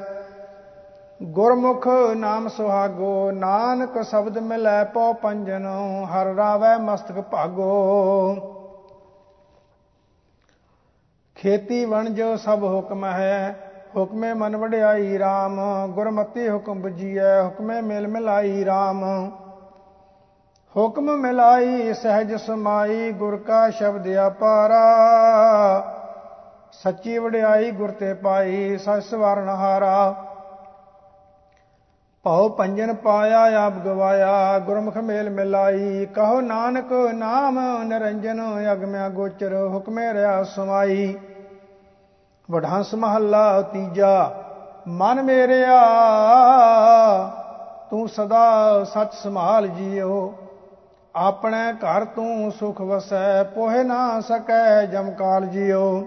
ਗੁਰਮੁਖ 1.20 1.86
ਨਾਮ 2.16 2.48
ਸੁਹਾਗੋ, 2.48 3.30
ਨਾਨਕ 3.30 4.00
ਸ਼ਬਦ 4.02 4.38
ਮਿਲੈ 4.38 4.84
ਪਉ 4.84 5.12
ਪੰਜਨ, 5.12 5.66
ਹਰ 6.12 6.34
ਰਾਵੈ 6.34 6.76
ਮਸਤਕ 6.78 7.20
ਭਾਗੋ। 7.20 8.34
ਖੇਤੀ 11.36 11.84
ਵਣਜ 11.84 12.22
ਸਭ 12.38 12.62
ਹੁਕਮ 12.62 13.04
ਹੈ, 13.04 13.56
ਹੁਕਮੇ 13.96 14.32
ਮਨ 14.32 14.56
ਵਡਿਆਈ 14.56 15.18
RAM 15.18 15.60
ਗੁਰਮਤਿ 15.88 16.48
ਹੁਕਮ 16.50 16.80
ਬੁਝੀਐ, 16.80 17.40
ਹੁਕਮੇ 17.42 17.80
ਮਿਲ 17.80 18.08
ਮਿਲਾਈ 18.08 18.64
RAM 18.64 19.04
ਹੁਕਮ 20.76 21.16
ਮਿਲਾਈ, 21.16 21.94
ਸਹਿਜ 21.94 22.34
ਸਮਾਈ, 22.34 23.12
ਗੁਰ 23.12 23.36
ਕਾ 23.36 23.70
ਸ਼ਬਦ 23.70 24.06
ਅਪਾਰਾ। 24.26 24.84
ਸੱਚੀ 26.72 27.18
ਵਡਿਆਈ 27.18 27.70
ਗੁਰ 27.70 27.90
ਤੇ 27.90 28.14
ਪਾਈ 28.14 28.76
ਸਸ 28.76 29.10
ਸਵਰਨ 29.10 29.48
ਹਾਰਾ। 29.48 30.14
ਭਉ 32.24 32.48
ਪੰਜਨ 32.48 32.94
ਪਾਇਆ, 32.94 33.66
ਆਪ 33.66 33.72
ਗਵਾਇਆ, 33.72 34.58
ਗੁਰਮੁਖ 34.58 34.96
ਮੇਲ 34.96 35.30
ਮਿਲਾਈ। 35.30 36.06
ਕਹੋ 36.06 36.40
ਨਾਨਕ 36.40 36.92
ਨਾਮ, 36.92 37.82
ਨਿਰੰਜਨ 37.82 38.40
ਅਗਮਿਆ 38.72 39.08
ਗੋਚਰ, 39.08 39.54
ਹੁਕਮੇ 39.74 40.12
ਰਿਆ 40.12 40.42
ਸਮਾਈ। 40.44 41.18
ਵਢਾਂਸ 42.50 42.94
ਮਹੱਲਾ 42.94 43.62
ਤੀਜਾ, 43.62 44.30
ਮਨ 44.88 45.22
ਮੇਰਿਆ, 45.22 45.82
ਤੂੰ 47.90 48.08
ਸਦਾ 48.08 48.84
ਸੱਚ 48.84 49.14
ਸੰਭਾਲ 49.14 49.68
ਜੀਓ। 49.68 50.34
ਆਪਣੇ 51.16 51.72
ਘਰ 51.72 52.04
ਤੂੰ 52.04 52.52
ਸੁਖ 52.52 52.80
ਵਸੈ, 52.80 53.42
ਪੋਹਿ 53.42 53.84
ਨਾ 53.84 54.20
ਸਕੈ, 54.20 54.86
ਜਮ 54.86 55.10
ਕਾਲ 55.10 55.46
ਜੀਓ। 55.46 56.06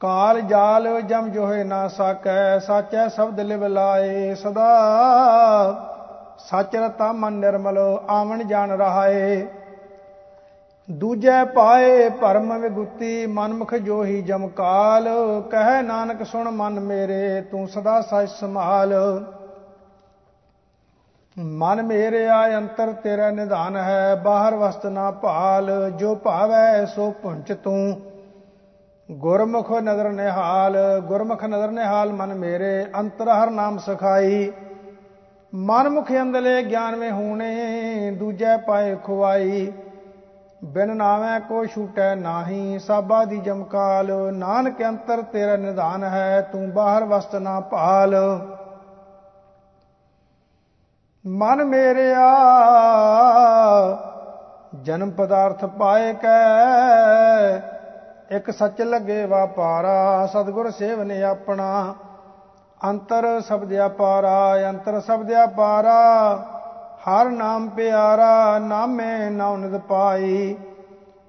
ਕਾਲ 0.00 0.40
ਜਾਲ, 0.40 1.00
ਜਮ 1.00 1.28
ਜੋਹੇ 1.28 1.64
ਨਾ 1.64 1.88
ਸਕੈ, 1.88 2.58
ਸਾਚੈ 2.58 3.08
ਸ਼ਬਦ 3.08 3.40
ਲਿਵ 3.40 3.66
ਲਾਏ 3.66 4.34
ਸਦਾ। 4.34 4.68
ਸਚ 6.38 6.76
ਰਤਾ 6.76 7.12
ਮਨ 7.12 7.32
ਨਿਰਮਲ, 7.32 7.78
ਆਵਣ 8.08 8.42
ਜਾਣ 8.42 8.70
ਰਹਾਏ। 8.70 9.46
ਦੂਜੈ 10.90 11.44
ਪਾਏ 11.44 12.08
ਭਰਮ 12.08 12.58
ਵਿਗੁਤੀ 12.58 13.26
ਮਨਮੁਖ 13.26 13.74
ਜੋਹੀ 13.74 14.22
ਜਮ 14.22 14.48
ਕਾਲ। 14.48 15.08
ਕਹਿ 15.50 15.82
ਨਾਨਕ 15.82 16.22
ਸੁਣ 16.22 16.50
ਮਨ 16.50 16.80
ਮੇਰੇ, 16.80 17.40
ਤੂੰ 17.40 17.68
ਸਦਾ 17.68 18.00
ਸਚ 18.00 18.28
ਸੰਭਾਲ। 18.28 18.94
ਮਨ 21.38 21.82
ਮੇਰੇ 21.82 22.26
ਆ 22.28 22.58
ਅੰਤਰ 22.58 22.92
ਤੇਰਾ 22.92 23.30
ਨਿਧਾਨ 23.30 23.76
ਹੈ, 23.76 24.14
ਬਾਹਰ 24.14 24.54
ਵਸਤ 24.54 24.86
ਨਾ 24.86 25.10
ਭਾਲ, 25.10 25.90
ਜੋ 25.90 26.14
ਭਾਵੈ 26.14 26.84
ਸੋ 26.84 27.10
ਪੁੰਚ 27.22 27.52
ਤੂੰ। 27.52 28.00
ਗੁਰਮੁਖ 29.08 29.72
ਨਦਰ 29.72 30.10
ਨਿਹਾਲ, 30.10 30.76
ਗੁਰਮੁਖ 31.00 31.44
ਨਦਰ 31.44 31.70
ਨਿਹਾਲ 31.70 32.12
ਮਨ 32.12 32.34
ਮੇਰੇ 32.34 32.86
ਅੰਤਰ 32.98 33.28
ਹਰ 33.28 33.50
ਨਾਮ 33.50 33.78
ਸਖਾਈ। 33.78 34.52
ਮਨ 35.54 35.88
ਮੁਖ 35.88 36.12
ਅੰਦਲੇ 36.12 36.62
ਗਿਆਨ 36.62 36.96
ਵਿੱਚ 36.96 37.12
ਹੋਣੇ, 37.12 38.10
ਦੂਜੇ 38.10 38.56
ਪਾਏ 38.66 38.94
ਖੁਆਈ 38.94 39.72
ਬਿਨ 40.64 40.96
ਨਾਵੇਂ 40.96 41.40
ਕੋ 41.40 41.64
ਛੂਟੈ 41.64 42.14
ਨਾਹੀ, 42.14 42.78
ਸਾਬਾ 42.78 43.24
ਦੀ 43.24 43.38
ਜਮਕਾਲ। 43.38 44.10
ਨਾਨਕ 44.34 44.82
ਅੰਤਰ 44.82 45.22
ਤੇਰਾ 45.22 45.56
ਨਿਧਾਨ 45.56 46.04
ਹੈ, 46.04 46.40
ਤੂੰ 46.52 46.70
ਬਾਹਰ 46.70 47.04
ਵਸਤ 47.04 47.36
ਨਾ 47.36 47.60
ਭਾਲ। 47.60 48.16
ਮਨ 51.26 51.64
ਮੇਰਿਆ, 51.64 52.28
ਜਨਮ 54.82 55.10
ਪਦਾਰਥ 55.10 55.64
ਪਾਏ 55.64 56.12
ਕੈ, 56.12 57.56
ਇੱਕ 58.36 58.50
ਸੱਚ 58.50 58.80
ਲੱਗੇ 58.82 59.24
ਵਾਪਾਰਾ 59.24 60.26
ਸਤਗੁਰ 60.26 60.70
ਸੇਵਨੇ 60.70 61.22
ਆਪਣਾ। 61.22 61.94
ਅੰਤਰ 62.84 63.40
ਸ਼ਬਦ 63.40 63.72
ਆਪਾਰਾ 63.74 64.70
ਅੰਤਰ 64.70 65.00
ਸ਼ਬਦ 65.00 65.32
ਆਪਾਰਾ 65.32 66.00
ਹਰ 67.02 67.30
ਨਾਮ 67.30 67.68
ਪਿਆਰਾ, 67.68 68.58
ਨਾਮੇ 68.58 69.30
ਨਾਉ 69.30 69.56
ਨਿਦ 69.56 69.80
ਪਾਈ। 69.80 70.56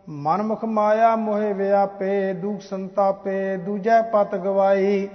ਮਨਮੁਖ 0.10 0.66
ਮਾਇਆ 0.66 1.16
ਮੋਹਿ 1.16 1.54
ਵਿਆਪੇ, 1.54 2.34
ਦੁਖ 2.34 2.62
ਸੰਤਾਪੇ, 2.62 3.58
ਦੂਜੈ 3.58 4.02
ਪਤ 4.02 4.36
ਗਵਾਈ। 4.36 5.10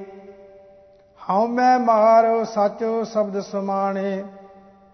ਹਉ 1.31 1.47
ਮੈਂ 1.47 1.79
ਮਾਰ, 1.79 2.45
ਸੱਚ 2.45 2.85
ਸ਼ਬਦ 3.05 3.41
ਸਮਾਣੇ। 3.41 4.25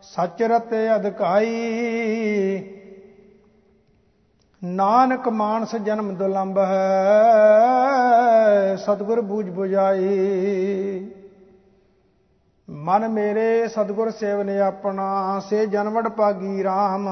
ਸੱਚ 0.03 0.43
ਰਤੇ 0.43 0.95
ਅਧਿਕਾਈ। 0.95 1.49
ਨਾਨਕ 4.63 5.29
ਮਾਨਸ 5.29 5.77
ਜਨਮ 5.77 6.15
ਦੁਲੰਭ 6.15 6.59
ਹੈ, 6.59 8.77
ਸਤਗੁਰ 8.77 9.21
ਬੂਝ 9.21 9.51
부ਜਾਈ 9.51 11.11
ਮਨ 12.69 13.09
ਮੇਰੇ 13.09 13.69
ਸਤਗੁਰ 13.69 14.11
ਸੇਵਨੇ 14.11 14.61
ਆਪਣਾ, 14.61 15.41
ਸੇ 15.49 15.67
ਜਨਵੜ 15.67 16.09
ਪਾਗੀ 16.09 16.63
RAM 16.63 17.09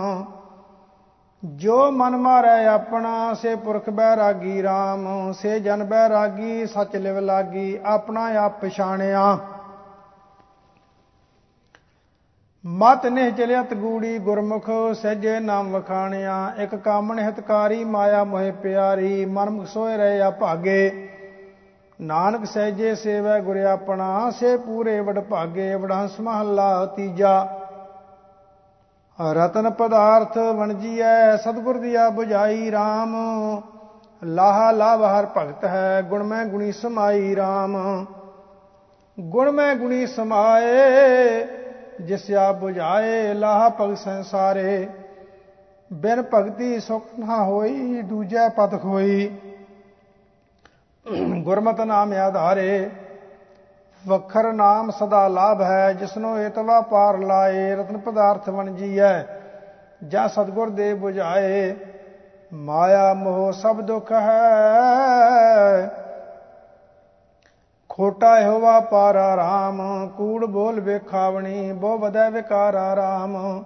ਜੋ 1.45 1.91
ਮਨ 1.91 2.17
ਮਾਰੈ 2.17 2.67
ਆਪਣਾ, 2.67 3.35
ਸੇ 3.35 3.57
ਪੁਰਖ 3.57 3.91
ਬੈਰਾਗੀ 3.91 4.63
RAM 4.63 5.33
ਸੇ 5.33 5.61
ਜਨ 5.61 5.85
ਬੈਰਾਗੀ 5.85 6.67
ਸਚ 6.67 6.97
ਲਿਵ 6.97 7.19
ਲਾਗੀ, 7.19 7.79
ਆਪਣਾ 7.85 8.37
ਆਪ 8.37 8.61
ਪਛਾਣਿਆ। 8.61 9.39
ਮਤ 12.65 13.07
ਨੇ 13.07 13.31
ਚਲਿਆਤ 13.31 13.73
ਗੂੜੀ 13.75 14.19
ਗੁਰਮੁਖ, 14.19 14.69
ਸਹਿਜੇ 14.93 15.39
ਨਾਮ 15.41 15.71
ਵਖਾਣਿਆ, 15.73 16.53
ਇੱਕ 16.59 16.75
ਕਾਮਣ 16.75 17.19
ਹਿਤਕਾਰੀ, 17.19 17.85
ਮਾਇਆ 17.85 18.25
ਮੋਹਿ 18.25 18.51
ਪਿਆਰੀ, 18.53 19.25
ਮਨਮੁਖ 19.25 19.67
ਸੋਏ 19.67 19.97
ਰਹੇ 19.97 20.21
ਆ 20.21 20.31
ਭਾਗੇ। 20.31 21.09
ਨਾਨਕ 22.01 22.45
ਸਹਿਜੇ 22.45 22.95
ਸੇਵੈ 22.95 23.39
ਗੁਰ 23.41 23.57
ਆਪਣਾ, 23.57 24.31
ਸੇ 24.31 24.57
ਪੂਰੇ 24.57 25.01
ਵਡ 25.01 25.19
ਭਾਗੇ, 25.21 25.75
ਵਡਹੰਸ 25.75 26.21
ਮਹੱਲਾ 26.21 26.85
ਤੀਜਾ। 26.87 27.49
ਰਤਨ 29.19 29.71
ਪਦਾਰਥ 29.71 30.37
ਵਣਜੀਐ 30.39 31.37
ਸਤਗੁਰ 31.37 31.79
ਦੀਆ 31.79 32.07
부ਝਾਈ 32.09 32.71
RAM 32.71 33.17
ਲਾਹਾ 34.23 34.71
ਲਾਭ 34.71 35.03
ਹਰ 35.03 35.27
ਭਗਤ 35.37 35.65
ਹੈ, 35.65 36.03
ਗੁਣ 36.03 36.23
ਮੈਂ 36.23 36.45
ਗੁਣੀ 36.45 36.73
ਸਮਾਈ 36.73 37.35
RAM 37.35 38.05
ਗੁਣ 39.19 39.51
ਮੈਂ 39.51 39.75
ਗੁਣੀ 39.75 40.07
ਸਮਾਏ 40.07 41.60
ਜਿਸ 42.01 42.31
ਆ 42.31 42.51
부ਝਾਏ 42.63 43.35
ਲਾਹ 43.35 43.71
ਭਗ 43.71 43.95
ਸੰਸਾਰੇ। 43.95 44.89
ਬਿਨ 45.93 46.23
ਭਗਤੀ 46.35 46.81
ਸੁਖ 46.81 47.07
ਨਾ 47.19 47.45
ਹੋਈ, 47.45 48.03
ਦੂਜੈ 48.03 48.49
ਪਤ 48.49 48.83
ਖੋਈ। 48.83 49.37
ਗੁਰਮਤਿ 51.39 51.85
ਨਾਮ 51.85 52.13
ਆਧਾਰੇ। 52.13 52.91
ਵਖਰ 54.07 54.53
ਨਾਮ 54.53 54.91
ਸਦਾ 54.91 55.29
ਲਾਭ 55.29 55.63
ਹੈ, 55.63 55.93
ਜਿਸਨੂੰ 55.93 56.39
ਏਤਵਾ 56.41 56.81
ਪਾਰ 56.81 57.19
ਲਾਏ, 57.19 57.75
ਰਤਨ 57.75 57.99
ਪਦਾਰਥ 57.99 58.49
ਵਣਜੀਐ 58.49 59.23
ਜਾਂ 60.09 60.29
ਸਤਗੁਰ 60.29 60.71
ਦੇ 60.71 60.93
부ਝਾਏ 60.95 61.75
ਮਾਇਆ 62.53 63.15
ਮੋਹ 63.15 63.53
ਸਭ 63.53 63.81
ਦੁਖ 63.81 64.13
ਹੈ 64.13 65.91
ਖੋਟਾ 68.01 68.51
ਹੋਵਾ 68.51 68.81
ਪਾਰਾ 68.81 69.37
ਰਾਮ, 69.37 70.09
ਕੂੜ 70.17 70.45
ਬੋਲ 70.45 70.81
ਵੇਖਾਵਣੀ, 70.81 71.73
ਬਹੁ 71.73 71.99
ਵਧੈ 71.99 72.31
ਵਿਕਾਰਾ 72.31 72.97
ਰਾਮ। 72.97 73.65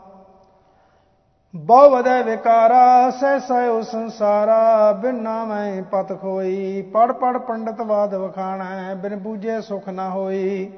ਬਹੁ 1.56 1.90
ਵਧੈ 1.90 2.22
ਵਿਕਾਰਾ, 2.22 3.10
ਸਹਿ 3.10 3.40
ਸਹਿ 3.40 3.82
ਸੰਸਾਰਾ, 3.82 4.92
ਬਿਨਾ 4.92 5.44
ਮੈਂ 5.44 5.82
ਪਤ 5.82 6.20
ਖੋਈ। 6.20 6.82
ਪੜ 6.82 7.12
ਪੜ 7.12 7.38
ਪੰਡਤ 7.38 7.82
ਬਾਦ 7.82 8.14
ਵਖਾਣਾ, 8.14 8.94
ਬਿਨ 8.94 9.16
ਬੂਝੇ 9.16 9.60
ਸੁਖ 9.60 9.88
ਨਾ 9.88 10.08
ਹੋਈ। 10.10 10.72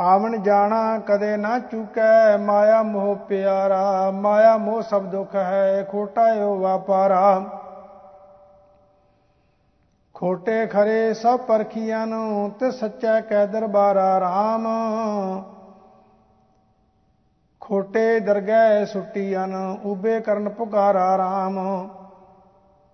ਆਵਣ 0.00 0.36
ਜਾਣਾ 0.36 0.98
ਕਦੇ 0.98 1.36
ਨਾ 1.36 1.58
ਚੁਕੈ, 1.58 2.36
ਮਾਇਆ 2.36 2.82
ਮੋਹ 2.82 3.16
ਪਿਆਰਾ, 3.16 4.10
ਮਾਇਆ 4.10 4.56
ਮੋਹ 4.56 4.82
ਸਭ 4.82 5.02
ਦੁਖ 5.02 5.34
ਹੈ, 5.34 5.88
ਖੋਟਾ 5.90 6.34
ਹੋਵਾ 6.34 6.76
ਪਾਰਾ। 6.76 7.59
ਖੋਟੇ 10.20 10.66
ਖਰੇ 10.66 11.14
ਸਭ 11.14 11.40
ਪਰਖੀਆਂ 11.40 12.06
ਨੂੰ 12.06 12.50
ਤੇ 12.50 12.70
ਸੱਚਾ 12.70 13.20
ਕਹਿ 13.20 13.46
ਦਰਬਾਰਾ 13.46 14.18
RAM 14.18 14.68
ਖੋਟੇ 17.60 18.20
ਦਰਗਹਿ 18.20 18.86
ਸੁੱਟੀਆਂ 18.86 19.48
ਉਬੇ 19.84 20.20
ਕਰਨ 20.20 20.48
ਪੁਕਾਰਾ 20.48 21.16
RAM 21.16 21.60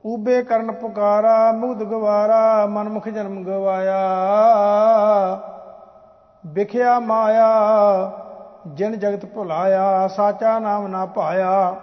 ਉਬੇ 0.05 0.43
ਕਰਨ 0.43 0.73
ਪੁਕਾਰਾ 0.73 1.53
ਮੁਗਧ 1.53 1.83
ਗਵਾਰਾ, 1.83 2.67
ਮਨਮੁਖ 2.67 3.09
ਜਨਮ 3.09 3.45
ਗਵਾਇਆ। 3.45 3.99
ਵਿਖਿਆ 6.47 7.01
ਮਾਇਆ, 7.01 7.51
ਜਿਨ 8.67 8.99
ਜਗਤ 8.99 9.27
ਭੁਲਾਇਆ, 9.27 10.09
ਸਾਚਾ 10.09 10.59
ਨਾਮ 10.59 10.87
ਨਾ 10.87 11.07
ਪਾਇਆ। 11.07 11.77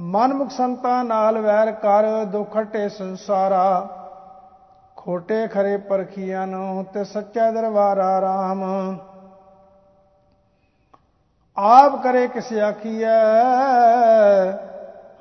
ਮਨਮੁਖ 0.00 0.50
ਸੰਤਾਂ 0.50 1.04
ਨਾਲ 1.04 1.38
ਵੈਰ 1.38 1.72
ਕਰ 1.72 2.24
ਦੁਖਟੇ 2.24 2.88
ਸੰਸਾਰਾ। 2.88 3.88
ਖੋਟੇ 5.06 5.46
ਖਰੇ 5.48 5.76
ਪਰਖੀਆਂ 5.76 6.46
ਨੂੰ 6.46 6.84
ਤੇ 6.84 7.04
ਸੱਚਾ 7.04 7.50
ਦਰਬਾਰਾ 7.50 8.06
RAM 8.20 8.62
ਆਪ 11.56 12.02
ਕਰੇ 12.02 12.26
ਕਿਸ 12.28 12.52
ਆਖੀਐ, 12.52 13.10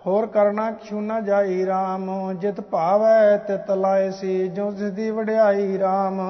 ਹੋਰ 0.08 0.28
ਕਰਨਾ 0.28 0.72
ਕਿਉ 0.72 1.02
ਨਾ 1.02 1.20
ਜਾਈ 1.20 1.66
RAM 1.66 2.34
ਜਿਤ 2.34 2.62
ਭਾਵੈ 2.62 3.38
ਤੇ 3.38 3.58
ਤਲਾਏ 3.58 4.12
ਸੀ 4.12 4.48
ਜੋ 4.48 4.72
ਜਿਸ 4.72 4.92
ਦੀ 4.92 5.10
ਵਡਿਆਈ 5.12 5.78
RAM 5.78 6.22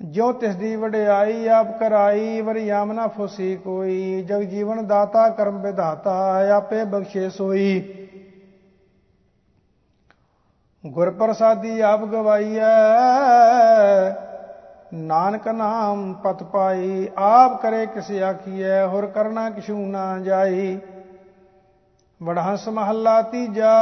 ਜਿਉ 0.00 0.32
ਤਿਸ 0.32 0.54
ਦੀ 0.56 0.76
ਵਡਿਆਈ 0.76 1.46
ਆਪ 1.48 1.78
ਕਰਾਈ, 1.78 2.40
ਵਰੀ 2.40 2.68
ਆਮਨਾ 2.68 3.06
ਫੁਸੀ 3.08 3.56
ਕੋਈ। 3.56 4.22
ਜਗ 4.22 4.40
ਜੀਵਨ 4.40 4.86
ਦਾਤਾ 4.86 5.28
ਕਰਮ 5.28 5.60
ਵਿਧਾਤਾ, 5.62 6.14
ਆਪੇ 6.56 6.84
ਬਖਸ਼ੇ 6.84 7.30
ਸੋਈ। 7.30 8.01
ਗੁਰ 10.84 11.10
ਪ੍ਰਸਾਦੀ 11.10 11.80
ਆਪ 11.80 12.00
ਗਵਾਈਐ। 12.00 12.62
ਨਾਨਕ 14.94 15.48
ਨਾਮ 15.48 16.12
ਪਤ 16.14 16.42
ਪਾਈ, 16.42 17.08
ਆਪ 17.18 17.60
ਕਰੇ 17.62 17.84
ਕਿਸ 17.86 18.10
ਆਖੀਐ, 18.22 18.86
ਹੋਰ 18.86 19.06
ਕਰਨਾ 19.06 19.50
ਕਿਛੂ 19.50 19.76
ਨਾ 19.76 20.18
ਜਾਈ। 20.18 20.78
ਵਡਹੰਸ 22.22 22.68
ਮਹੱਲਾ 22.68 23.20
ਤੀਜਾ, 23.22 23.76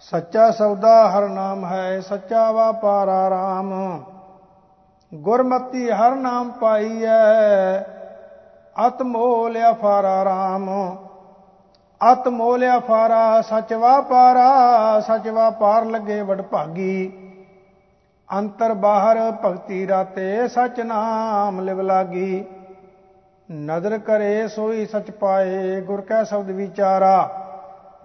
ਸੱਚਾ 0.00 0.50
ਸੌਦਾ 0.50 1.10
ਹਰ 1.10 1.28
ਨਾਮ 1.28 1.64
ਹੈ, 1.64 2.00
ਸੱਚਾ 2.00 2.50
ਵਾਪਾਰਾ 2.52 3.30
ਰਾਮ 3.30 4.02
ਗੁਰਮਤੀ 5.14 5.90
ਹਰ 5.90 6.14
ਨਾਮ 6.14 6.50
ਪਾਈਐ 6.50 7.78
ਅਤ 8.86 9.02
ਮੋਲ 9.02 9.58
ਅਫਾਰਾ 9.70 10.24
ਰਾਮ 10.24 10.68
ਅਤ 12.00 12.28
ਮੋਲ 12.28 12.64
ਅਫਾਰਾ 12.66 13.40
ਸਚ 13.40 13.72
ਵਾਪਾਰਾ 13.72 15.00
ਸਚ 15.00 15.26
ਵਾਪਾਰ 15.28 15.84
ਲੱਗੇ 15.84 16.20
ਵਡ 16.20 16.40
ਭਾਗੀ। 16.42 17.12
ਅੰਤਰ 18.28 18.72
ਬਾਹਰ 18.74 19.18
ਭਗਤੀ 19.44 19.86
ਰਾਤੇ 19.88 20.46
ਸਚ 20.48 20.80
ਨਾਮ 20.80 21.60
ਲਿਵ 21.60 21.80
ਲਾਗੀ। 21.80 22.44
ਨਦਰ 23.48 23.96
ਕਰੇ 23.98 24.46
ਸੋਈ 24.48 24.86
ਸਚ 24.86 25.10
ਪਾਏ, 25.10 25.80
ਗੁਰ 25.80 26.00
ਕੈ 26.00 26.22
ਸ਼ਬਦ 26.24 26.50
ਵਿਚਾਰਾ। 26.50 27.28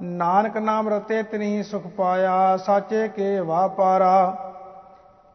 ਨਾਨਕ 0.01 0.57
ਨਾਮ 0.57 0.89
ਰਤੇ 0.89 1.21
ਤਨੀ 1.23 1.63
ਸੁਖ 1.63 1.87
ਪਾਇਆ, 1.87 2.57
ਸਾਚੇ 2.57 3.07
ਕੇ 3.07 3.39
ਵਾਪਾਰਾ 3.39 4.35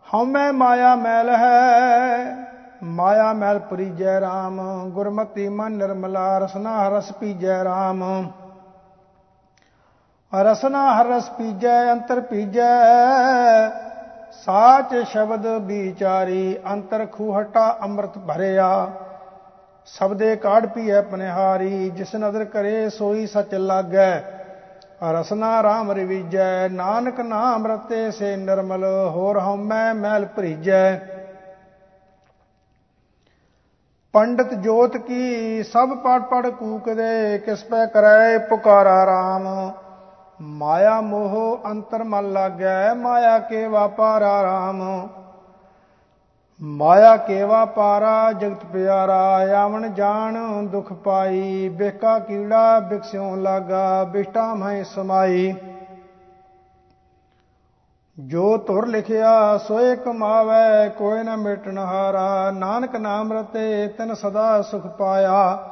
ਹਉਮੈ 0.06 0.50
ਮਾਇਆ 0.52 0.94
ਮੈਲ 0.96 1.30
ਹੈ, 1.30 2.36
ਮਾਇਆ 2.82 3.32
ਮੈਲ 3.32 3.58
ਪਰੀਜੈ 3.60 4.18
RAM 4.20 4.60
ਗੁਰਮਤੀ 4.90 5.48
ਮਨ 5.48 5.72
ਨਿਰਮਲਾ, 5.72 6.38
ਰਸਨਾ 6.38 6.88
ਰਸ 6.88 7.12
ਪੀਜੈ 7.12 7.62
RAM 7.64 8.04
ਰਸਨਾ 10.32 11.02
ਰਸ 11.02 11.28
ਪੀਜੈ, 11.30 11.92
ਅੰਤਰ 11.92 12.20
ਪੀਜੈ। 12.20 12.70
ਸਾਚ 14.32 14.94
ਸ਼ਬਦ 15.06 15.46
ਵਿਚਾਰੀ, 15.46 16.58
ਅੰਤਰ 16.72 17.06
ਖੂਹਟਾ 17.06 17.78
ਅੰਮ੍ਰਿਤ 17.82 18.18
ਭਰਿਆ। 18.18 18.90
ਸਬਦੇ 19.86 20.36
ਕਾੜ 20.36 20.66
ਪੀਐ 20.66 21.00
ਪਨਿਹਾਰੀ, 21.00 21.90
ਜਿਸ 21.90 22.14
ਨਦਰ 22.16 22.44
ਕਰੇ 22.44 22.88
ਸੋਈ 22.90 23.26
ਸਚ 23.26 23.54
ਲਾਗੈ। 23.54 24.22
ਰਸਨਾ 25.10 25.50
RAM 25.60 25.92
ਰਵੀਜੈ, 25.92 26.68
ਨਾਨਕ 26.68 27.20
ਨਾਮ 27.20 27.66
ਰਤੇ 27.66 28.10
ਸੇ 28.10 28.36
ਨਿਰਮਲ, 28.36 28.84
ਹੋਰ 29.08 29.38
ਹਉਮੈ 29.38 29.92
ਮੈਲ 29.92 30.26
ਭਰੀਜੈ। 30.26 30.96
ਪੰਡਤ 34.12 34.54
ਜੋਤ 34.54 34.96
ਕੀ, 34.96 35.62
ਸਭ 35.62 35.88
ਪੜ 35.88 36.20
ਪੜ 36.20 36.48
ਕੂਕਦੇ, 36.48 37.38
ਕਿਸ 37.38 37.64
ਪੈ 37.64 37.86
ਕਰੈ 37.86 38.38
ਪੁਕਾਰਾ 38.38 39.04
RAM 39.04 39.72
ਮਾਇਆ 40.42 41.00
ਮੋਹ 41.00 41.58
ਅੰਤਰ 41.70 42.04
ਮਨ 42.04 42.32
ਲਾਗੈ, 42.32 42.94
ਮਾਇਆ 42.94 43.38
ਕੇ 43.38 43.66
ਵਾਪਾਰਾ 43.66 44.42
RAM 44.42 45.08
ਮਾਇਆ 46.62 47.16
ਕੇਵਾ 47.16 47.64
ਪਾਰਾ 47.64 48.32
ਜਗਤ 48.32 48.64
ਪਿਆਰਾ, 48.64 49.40
ਆਵਣ 49.62 49.88
ਜਾਣ 49.88 50.66
ਦੁਖ 50.66 50.92
ਪਾਈ, 50.92 51.68
ਬੇਕਾ 51.68 52.18
ਕੀੜਾ 52.18 52.80
ਬਿਕਸਿਉ 52.80 53.36
ਲਾਗਾ, 53.36 54.04
ਬਿਸ਼ਟਾ 54.04 54.54
ਮੈਂ 54.54 54.84
ਸਮਾਈ। 54.84 55.54
ਜੋ 58.18 58.56
ਤੁਰ 58.56 58.86
ਲਿਖਿਆ 58.86 59.58
ਸੋਏ 59.58 59.96
ਕਮਾਵੇ 59.96 60.88
ਕੋਈ 60.88 61.22
ਨਾ 61.22 61.36
ਮਿਟਣ 61.36 61.78
ਹਾਰਾ 61.78 62.50
ਨਾਨਕ 62.50 62.96
ਨਾਮ 62.96 63.32
ਰਤੇ 63.32 63.88
ਤਨ 63.88 64.14
ਸਦਾ 64.14 64.62
ਸੁਖ 64.62 64.86
ਪਾਇਆ। 64.86 65.68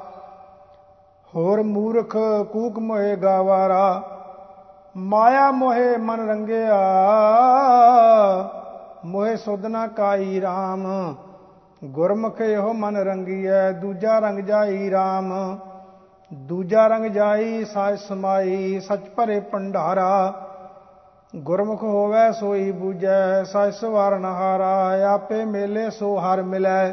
ਹੋਰ 1.35 1.63
ਮੂਰਖ 1.63 2.17
ਕੂਕ 2.53 2.79
ਮੋਏ 2.79 3.17
ਗਾਵਾਰਾ। 3.17 4.15
ਮਾਇਆ 4.97 5.51
ਮੋਹਿ 5.51 5.97
ਮਨ 5.97 6.29
ਰੰਗਿਆ, 6.29 6.79
ਮੋਹਿ 9.05 9.37
ਸੁਦਨਾ 9.37 9.87
ਕਾਈ 9.87 10.41
RAM 10.41 10.87
ਗੁਰਮੁਖ 11.85 12.41
ਇਹੋ 12.41 12.73
ਮਨ 12.73 12.97
ਰੰਗੀਐ, 12.97 13.71
ਦੂਜਾ 13.73 14.19
ਰੰਗ 14.19 14.39
ਜਾਈ 14.39 14.91
RAM 14.91 15.33
ਦੂਜਾ 16.33 16.87
ਰੰਗ 16.87 17.05
ਜਾਈ 17.05 17.65
ਸਾਜ 17.65 17.99
ਸਮਾਈ, 17.99 18.81
ਸਚ 18.81 19.09
ਭਰੇ 19.17 19.41
ਭੰਡਾਰਾ। 19.41 20.33
ਗੁਰਮੁਖ 21.37 21.83
ਹੋਵੇ 21.83 22.33
ਸੋਈ 22.33 22.71
ਬੂਝੈ 22.73 23.43
ਸਚ 23.45 23.75
ਸਵਾਰਨ 23.75 24.25
ਹਾਰਾ 24.25 25.05
ਆਪੇ 25.13 25.45
ਮੇਲੇ 25.45 25.91
ਸੋ 25.91 26.17
ਹਰ 26.19 26.43
ਮਿਲੈ। 26.43 26.91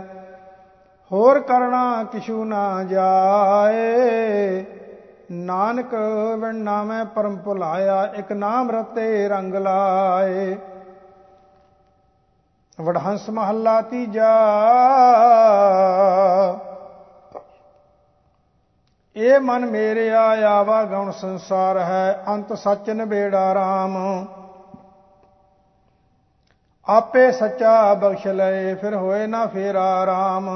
ਹੋਰ 1.12 1.40
ਕਰਣਾ 1.40 2.04
ਕਿਛੂ 2.04 2.44
ਨਾ 2.46 2.84
ਜਾਏ। 2.84 4.64
ਨਾਨਕ 5.32 5.94
ਵਿਣ 6.40 6.56
ਨਾਮੈ 6.56 7.04
ਪਰਮ 7.04 7.38
ਭੁਲਾਇਆ, 7.38 8.04
ਇੱਕ 8.16 8.32
ਨਾਮ 8.32 8.72
ਰਤੇ 8.72 9.28
ਰੰਗ 9.30 9.56
ਲਾਏ। 9.56 10.56
ਵਡਹੰਸ 12.82 13.30
ਮਹੱਲਾ 13.30 13.82
ਤੀਜਾ। 13.82 14.32
ਇਹ 19.16 19.40
ਮਨ 19.40 19.66
ਮੇਰੇ 19.66 20.10
ਆਵਾ 20.14 20.84
ਗਉਣ 20.84 21.12
ਸੰਸਾਰ 21.12 21.78
ਹੈ, 21.78 22.24
ਅੰਤ 22.28 22.54
ਸੱਚ 22.54 22.90
ਨਵੇੜਾ 22.90 23.54
RAM 23.54 24.28
ਆਪੇ 26.88 27.32
ਸੱਚਾ 27.32 27.94
ਬਖਸ਼ 27.94 28.28
ਲਏ, 28.28 28.74
ਫਿਰ 28.76 28.96
ਹੋਏ 28.96 29.28
ਨਾ 29.28 29.46
ਫੇਰਾ 29.46 29.86
RAM 30.06 30.50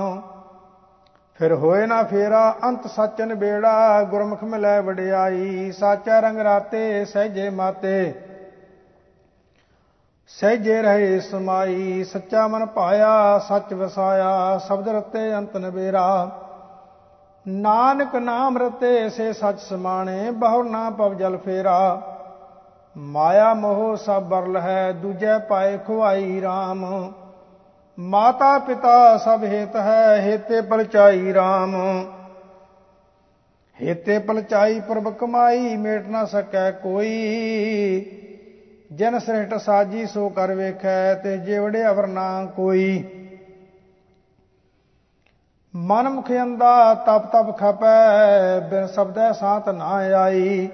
ਫਿਰ 1.39 1.53
ਹੋਏ 1.53 1.85
ਨਾ 1.85 2.03
ਫੇਰਾ, 2.03 2.55
ਅੰਤ 2.63 2.87
ਸੱਚ 2.87 3.21
ਨਵੇੜਾ 3.21 4.03
ਗੁਰਮੁਖ 4.03 4.43
ਮਿਲੈ 4.43 4.81
ਵਡਿਆਈ, 4.81 5.71
ਸਾਚਾ 5.71 6.19
ਰੰਗ 6.19 6.39
ਰਾਤੇ, 6.39 7.05
ਸਹਜੇ 7.05 7.49
ਮਾਤੇ। 7.49 8.13
ਸਹਿਜੇ 10.27 10.81
ਰਹੇ 10.81 11.19
ਸਮਾਈ, 11.19 12.03
ਸੱਚਾ 12.03 12.47
ਮਨ 12.47 12.65
ਪਾਇਆ 12.65 13.39
ਸੱਚ 13.39 13.73
ਵਸਾਇਆ, 13.73 14.57
ਸ਼ਬਦ 14.57 14.89
ਰਤੇ 14.89 15.33
ਅੰਤ 15.37 15.57
ਨਵੇਰਾ। 15.57 16.29
ਨਾਨਕ 17.47 18.15
ਨਾਮ 18.15 18.57
ਰਤੇ 18.57 19.09
ਸੇ 19.09 19.33
ਸੱਚ 19.33 19.59
ਸਮਾਣੇ 19.59 20.31
ਬਹੁ 20.31 20.63
ਨਾ 20.63 20.89
ਪਵ 20.89 21.13
ਜਲ 21.13 21.37
ਫੇਰਾ। 21.37 22.01
ਮਾਇਆ 22.97 23.53
ਮੋਹ 23.53 23.95
ਸਭ 23.95 24.23
ਬਰਲ 24.23 24.57
ਹੈ 24.57 24.91
ਦੂਜੇ 24.91 25.39
ਪਾਏ 25.39 25.77
ਖੁਆਈ 25.77 26.41
RAM 26.41 26.85
ਮਾਤਾ 27.99 28.59
ਪਿਤਾ 28.59 29.17
ਸਭ 29.17 29.43
ਹਿਤ 29.43 29.75
ਹੈ, 29.75 30.21
ਹੇਤੇ 30.21 30.61
ਪਲਚਾਈ 30.61 31.33
RAM 31.33 31.75
ਹੇਤੇ 33.81 34.19
ਪਲਚਾਈ 34.19 34.79
ਪ੍ਰਭ 34.79 35.13
ਕਮਾਈ, 35.13 35.75
ਮੇਟ 35.77 36.07
ਨਾ 36.07 36.25
ਸਕੈ 36.25 36.71
ਕੋਈ। 36.71 37.09
ਜਨ 38.93 39.19
ਸ੍ਰਿਸ਼ਟ 39.19 39.53
ਸਾਜੀ 39.53 40.05
ਸੋ 40.05 40.29
ਕਰ 40.29 40.53
ਵੇਖੈ, 40.53 41.13
ਤੇ 41.13 41.37
ਜਿਵੜੇ 41.37 41.87
ਅਵਰ 41.87 42.07
ਨਾ 42.07 42.45
ਕੋਈ। 42.45 43.03
ਮਨ 45.75 46.09
ਮੁਖ 46.09 46.31
ਅੰਦਾ 46.31 46.93
ਤਪ 46.93 47.25
ਤਪ 47.25 47.57
ਖਪੈ, 47.57 48.59
ਬਿਨ 48.59 48.87
ਸਬਦੈ 48.87 49.31
ਸਾਤ 49.31 49.69
ਨਾ 49.69 49.89
ਆਈ। 49.95 50.69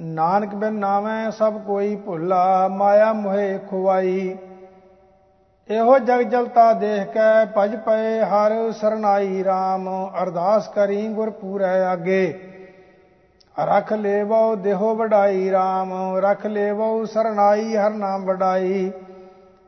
ਨਾਨਕ 0.00 0.54
ਬਿਨ 0.54 0.72
ਨਾਵੇਂ 0.72 1.30
ਸਭ 1.30 1.60
ਕੋਈ 1.60 1.96
ਭੁੱਲਾ, 1.96 2.68
ਮਾਇਆ 2.68 3.12
ਮੋਹਿ 3.12 3.58
ਖੁਆਈ। 3.58 4.36
ਇਹੋ 5.70 5.98
ਜਗ 5.98 6.20
ਜਲਤਾ 6.22 6.72
ਦੇਖ 6.72 7.08
ਕੇ 7.08 7.44
ਭਜ 7.56 7.74
ਪਏ 7.76 8.20
ਹਰ 8.20 8.52
ਸਰਨਾਈ 8.72 9.42
RAM 9.42 9.84
ਅਰਦਾਸ 10.22 10.68
ਕਰੀ 10.68 11.06
ਗੁਰ 11.08 11.30
ਪੂਰੈ 11.30 11.82
ਆਗੇ 11.84 12.22
ਰਖ 13.56 13.92
ਲੇਵੋ 13.92 14.54
ਦੇਹੋ 14.56 14.94
ਵਡਾਈ 14.94 15.50
RAM 15.50 15.92
ਰਖ 16.16 16.46
ਲੇਵੋ 16.46 17.04
ਸਰਨਾਈ 17.04 17.76
ਹਰ 17.76 17.90
ਨਾਮ 17.90 18.24
ਵਡਾਈ। 18.24 18.90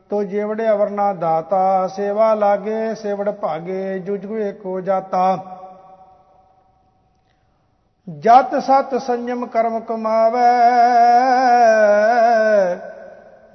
ਤੋ 0.09 0.23
ਜਿਵੜੇ 0.23 0.69
ਅਵਰਨਾ 0.69 1.13
ਦਾਤਾ, 1.13 1.87
ਸੇਵਾ 1.87 2.33
ਲਾਗੇ 2.33 2.95
ਸੇਵੜ 2.95 3.29
ਭਾਗੇ 3.31 3.99
ਜੁਜਗੁ 3.99 4.37
ਏਕੋ 4.37 4.79
ਜਾਤਾ। 4.81 5.37
ਜਤ 8.07 8.55
ਸਤ 8.63 8.95
ਸੰਜਮ 9.01 9.45
ਕਰਮ 9.45 9.79
ਕਮਾਵੇ 9.79 10.49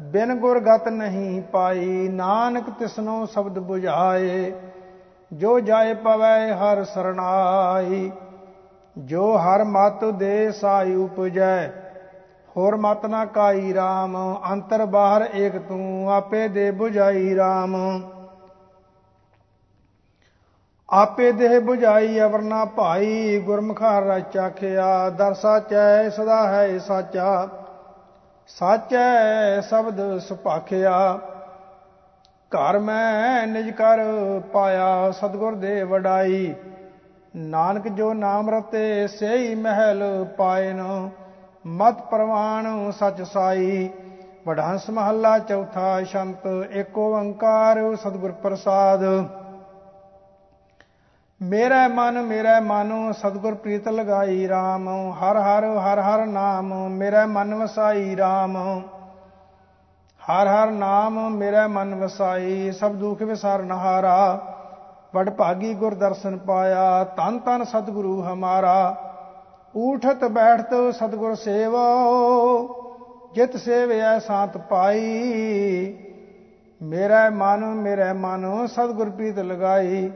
ਬਿਨ 0.00 0.34
ਗੁਰਗਤ 0.34 0.88
ਨਹੀਂ 0.88 1.40
ਪਾਈ, 1.42 2.08
ਨਾਨਕ 2.08 2.70
ਤਿਸਨੋ 2.70 3.24
ਸ਼ਬਦ 3.26 3.58
부ਝਾਏ 3.60 4.52
ਜੋ 5.32 5.58
ਜਾਏ 5.60 5.94
ਪਵੈ 5.94 6.52
ਹਰ 6.52 6.82
ਸਰਣਾਈ 6.84 8.10
ਜੋ 8.96 9.36
ਹਰ 9.38 9.64
ਮਤ 9.64 10.04
ਦੇ 10.14 10.50
ਸਾਈ 10.50 10.94
ਉਪਜੈ, 10.94 11.68
ਹੋਰ 12.56 12.76
ਮਤ 12.76 13.06
ਨਾ 13.06 13.24
ਕਾਈ 13.24 13.72
RAM 13.72 14.16
ਅੰਤਰ 14.52 14.84
ਬਾਹਰ 14.86 15.28
ਏਕ 15.34 15.58
ਤੂੰ, 15.58 16.12
ਆਪੇ 16.12 16.46
ਦੇ 16.48 16.70
부ਝਾਈ 16.72 17.34
RAM 17.36 17.76
ਆਪੇ 20.88 21.30
ਦੇਹ 21.32 21.60
부ਝਾਈ 21.60 22.20
ਅਵਰ 22.20 22.42
ਨਾ 22.42 22.64
ਭਾਈ, 22.64 23.38
ਗੁਰਮਖਾ 23.40 23.98
ਰਚ 23.98 24.36
ਆਖਿਆ 24.38 25.08
ਦਰਸਾ 25.10 25.58
ਚੈ 25.60 26.08
ਸਦਾ 26.10 26.46
ਹੈ 26.48 26.78
ਸਾਚਾ। 26.78 27.48
ਸਾਚੈ 28.48 29.60
ਸ਼ਬਦ 29.60 30.18
ਸੁਭਾਖਿਆ, 30.18 31.18
ਘਰ 32.52 32.78
ਮੈਂ 32.78 33.46
ਨਿਜ 33.46 33.70
ਕਰ 33.70 33.98
ਪਾਇਆ 34.52 35.10
ਸਤਗੁਰ 35.10 35.54
ਦੇ 35.54 35.82
ਵਡਾਈ। 35.82 36.54
ਨਾਨਕ 37.34 37.88
ਜੋ 37.88 38.12
ਨਾਮ 38.14 38.48
ਰਤੇ 38.50 39.06
ਸੇਈ 39.08 39.54
ਮਹਿਲ 39.54 40.02
ਪਾਇਨ, 40.36 40.80
ਮਤ 41.64 42.00
ਪ੍ਰਵਾਣ 42.00 42.90
ਸਚ 42.90 43.22
ਸਾਈ। 43.22 43.88
ਵਡਹੰਸ 44.46 44.88
ਮਹੱਲਾ 44.90 45.38
ਚੌਥਾ 45.38 46.02
ਸ਼ੰਤ, 46.02 46.46
ਏਕ 46.72 46.98
ਓੰਕਾਰ 46.98 47.78
ਸਤਿਗੁਰ 47.96 48.32
ਪ੍ਰਸਾਦ। 48.32 49.04
ਮੇਰਾ 51.40 51.86
ਮਨ 51.88 52.20
ਮੇਰਾ 52.22 52.60
ਮਨ, 52.60 53.12
ਸਤਿਗੁਰ 53.12 53.54
ਪ੍ਰੀਤ 53.54 53.88
ਲਗਾਈ 53.88 54.46
RAM 54.46 54.88
ਹਰ 55.12 55.36
ਹਰ 55.36 55.64
ਹਰ 55.78 56.00
ਹਰ 56.00 56.24
ਨਾਮ, 56.26 56.72
ਮੇਰਾ 56.88 57.24
ਮਨ 57.26 57.54
ਵਸਾਈ 57.54 58.16
RAM 58.16 58.56
ਹਰ 60.20 60.46
ਹਰ 60.46 60.70
ਨਾਮ, 60.70 61.28
ਮੇਰਾ 61.30 61.66
ਮਨ 61.68 61.94
ਵਸਾਈ, 61.94 62.72
ਸਭ 62.72 62.92
ਦੁਖ 62.92 63.22
ਵਿਸਾਰ 63.22 63.62
ਨਹਾਰਾ। 63.62 64.40
ਵਡ 65.14 65.30
ਭਾਗੀ 65.30 65.74
ਗੁਰ 65.74 65.94
ਦਰਸ਼ਨ 65.94 66.36
ਪਾਇਆ 66.38 67.04
ਤਨ 67.04 67.38
ਤਨ 67.38 67.64
ਸਤਿਗੁਰੂ 67.64 68.20
ਹਮਾਰਾ। 68.22 68.96
ਊਠਤ 69.76 70.24
ਬੈਠਤ 70.24 70.74
ਸਤਿਗੁਰ 70.94 71.34
ਸੇਵੋ, 71.34 71.86
ਜਿਤ 73.34 73.56
ਸੇਵਿਆ 73.56 74.18
ਸਾਤ 74.18 74.56
ਪਾਈ। 74.58 75.96
ਮੇਰਾ 76.82 77.28
ਮਨ 77.30 77.64
ਮੇਰਾ 77.74 78.12
ਮਨ, 78.12 78.66
ਸਤਿਗੁਰ 78.66 79.10
ਪ੍ਰੀਤ 79.10 79.38
ਲਗਾਈ। 79.38 80.10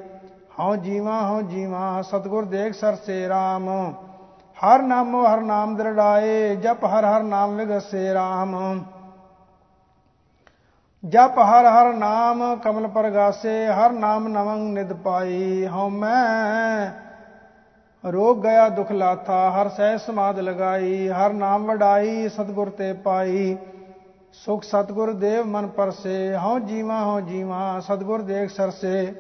ਹਉ 0.60 0.74
ਜੀਵਾ 0.76 1.20
ਹਉ 1.22 1.40
ਜੀਵਾ, 1.42 2.02
ਸਤਿਗੁਰ 2.02 2.44
ਦੇਖ 2.44 2.74
ਸਰਸੇ 2.74 3.26
RAM 3.28 3.68
ਹਰ 4.56 4.82
ਨਾਮੋ, 4.82 5.24
ਹਰ 5.26 5.40
ਨਾਮ 5.40 5.76
ਦਰੜਾਏ, 5.76 6.56
ਜਪ 6.56 6.84
ਹਰ 6.84 7.04
ਹਰ 7.04 7.22
ਨਾਮ 7.22 7.56
ਵਿਗਸੇ 7.56 8.12
RAM 8.14 8.82
ਜਪ 11.04 11.38
ਹਰ 11.38 11.66
ਹਰ 11.66 11.92
ਨਾਮ 11.94 12.42
ਕਮਲ 12.56 12.86
ਪਰਗਾਸੇ, 12.86 13.66
ਹਰ 13.66 13.92
ਨਾਮ 13.92 14.28
ਨਵੰ 14.28 14.58
ਨਿਦ 14.72 14.92
ਪਾਈ। 14.92 15.66
ਹਉ 15.66 15.88
ਮੈਂ 15.88 16.90
ਰੋਗ 18.04 18.42
ਗਿਆ, 18.42 18.68
ਦੁਖ 18.68 18.92
ਲਾਥਾ 18.92 19.50
ਹਰ 19.50 19.68
ਸਹਿ 19.68 19.98
ਸਮਾਦ 19.98 20.38
ਲਗਾਈ, 20.38 21.08
ਹਰ 21.08 21.32
ਨਾਮ 21.32 21.66
ਵਡਾਈ, 21.66 22.28
ਸਤਗੁਰ 22.28 22.70
ਤੇ 22.70 22.92
ਪਾਈ। 22.92 23.56
ਸੁਖ 24.44 24.62
ਸਤਗੁਰ 24.62 25.12
ਦੇਵ 25.12 25.46
ਮਨ 25.46 25.66
ਪਰਸੇ, 25.66 26.36
ਹਉ 26.36 26.58
ਜੀਵਾ 26.58 27.04
ਹਉ 27.04 27.20
ਜੀਵਾ, 27.20 27.80
ਸਤਗੁਰ 27.80 28.22
ਦੇਖ 28.22 28.50
ਸਰਸੇ 28.50 29.12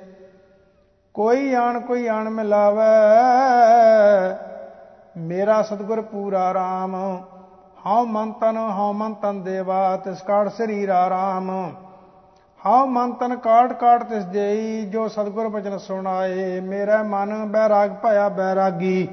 ਕੋਈ 1.14 1.54
ਆਣ 1.54 1.80
ਕੋਈ 1.80 2.06
ਆਣ 2.06 2.30
ਮਿਲਾਵੇ। 2.30 2.84
ਮੇਰਾ 5.16 5.62
ਸਤਗੁਰ 5.62 6.00
ਪੂਰਾ 6.02 6.52
RAM 6.52 6.94
ਹਉ 7.86 8.04
ਮਨ 8.04 8.32
ਤਨ, 8.32 8.56
ਹਉ 8.56 8.92
ਮਨ 8.92 9.14
ਤਨ 9.14 9.42
ਦੇਵਾ, 9.42 9.96
ਤਿਸ 9.96 10.22
ਕਾੜ 10.22 10.48
ਸਰੀਰ 10.48 10.88
ਆਰਾਮ। 10.88 11.50
ਹਉ 12.66 12.86
ਮਨ 12.86 13.12
ਤਨ 13.12 13.36
ਕਾਟ 13.36 13.72
ਕਾਟ 13.72 14.02
ਤਿਸ 14.02 14.24
ਦੇਈ, 14.24 14.86
ਜੋ 14.86 15.08
ਸਤਗੁਰ 15.08 15.48
ਬਚਨ 15.48 15.78
ਸੁਣਾਏ। 15.78 16.60
ਮੇਰਾ 16.60 17.02
ਮਨ 17.02 17.46
ਬੈਰਾਗ 17.52 17.90
ਭਇਆ 17.90 18.28
ਬੈਰਾਗੀ। 18.28 19.08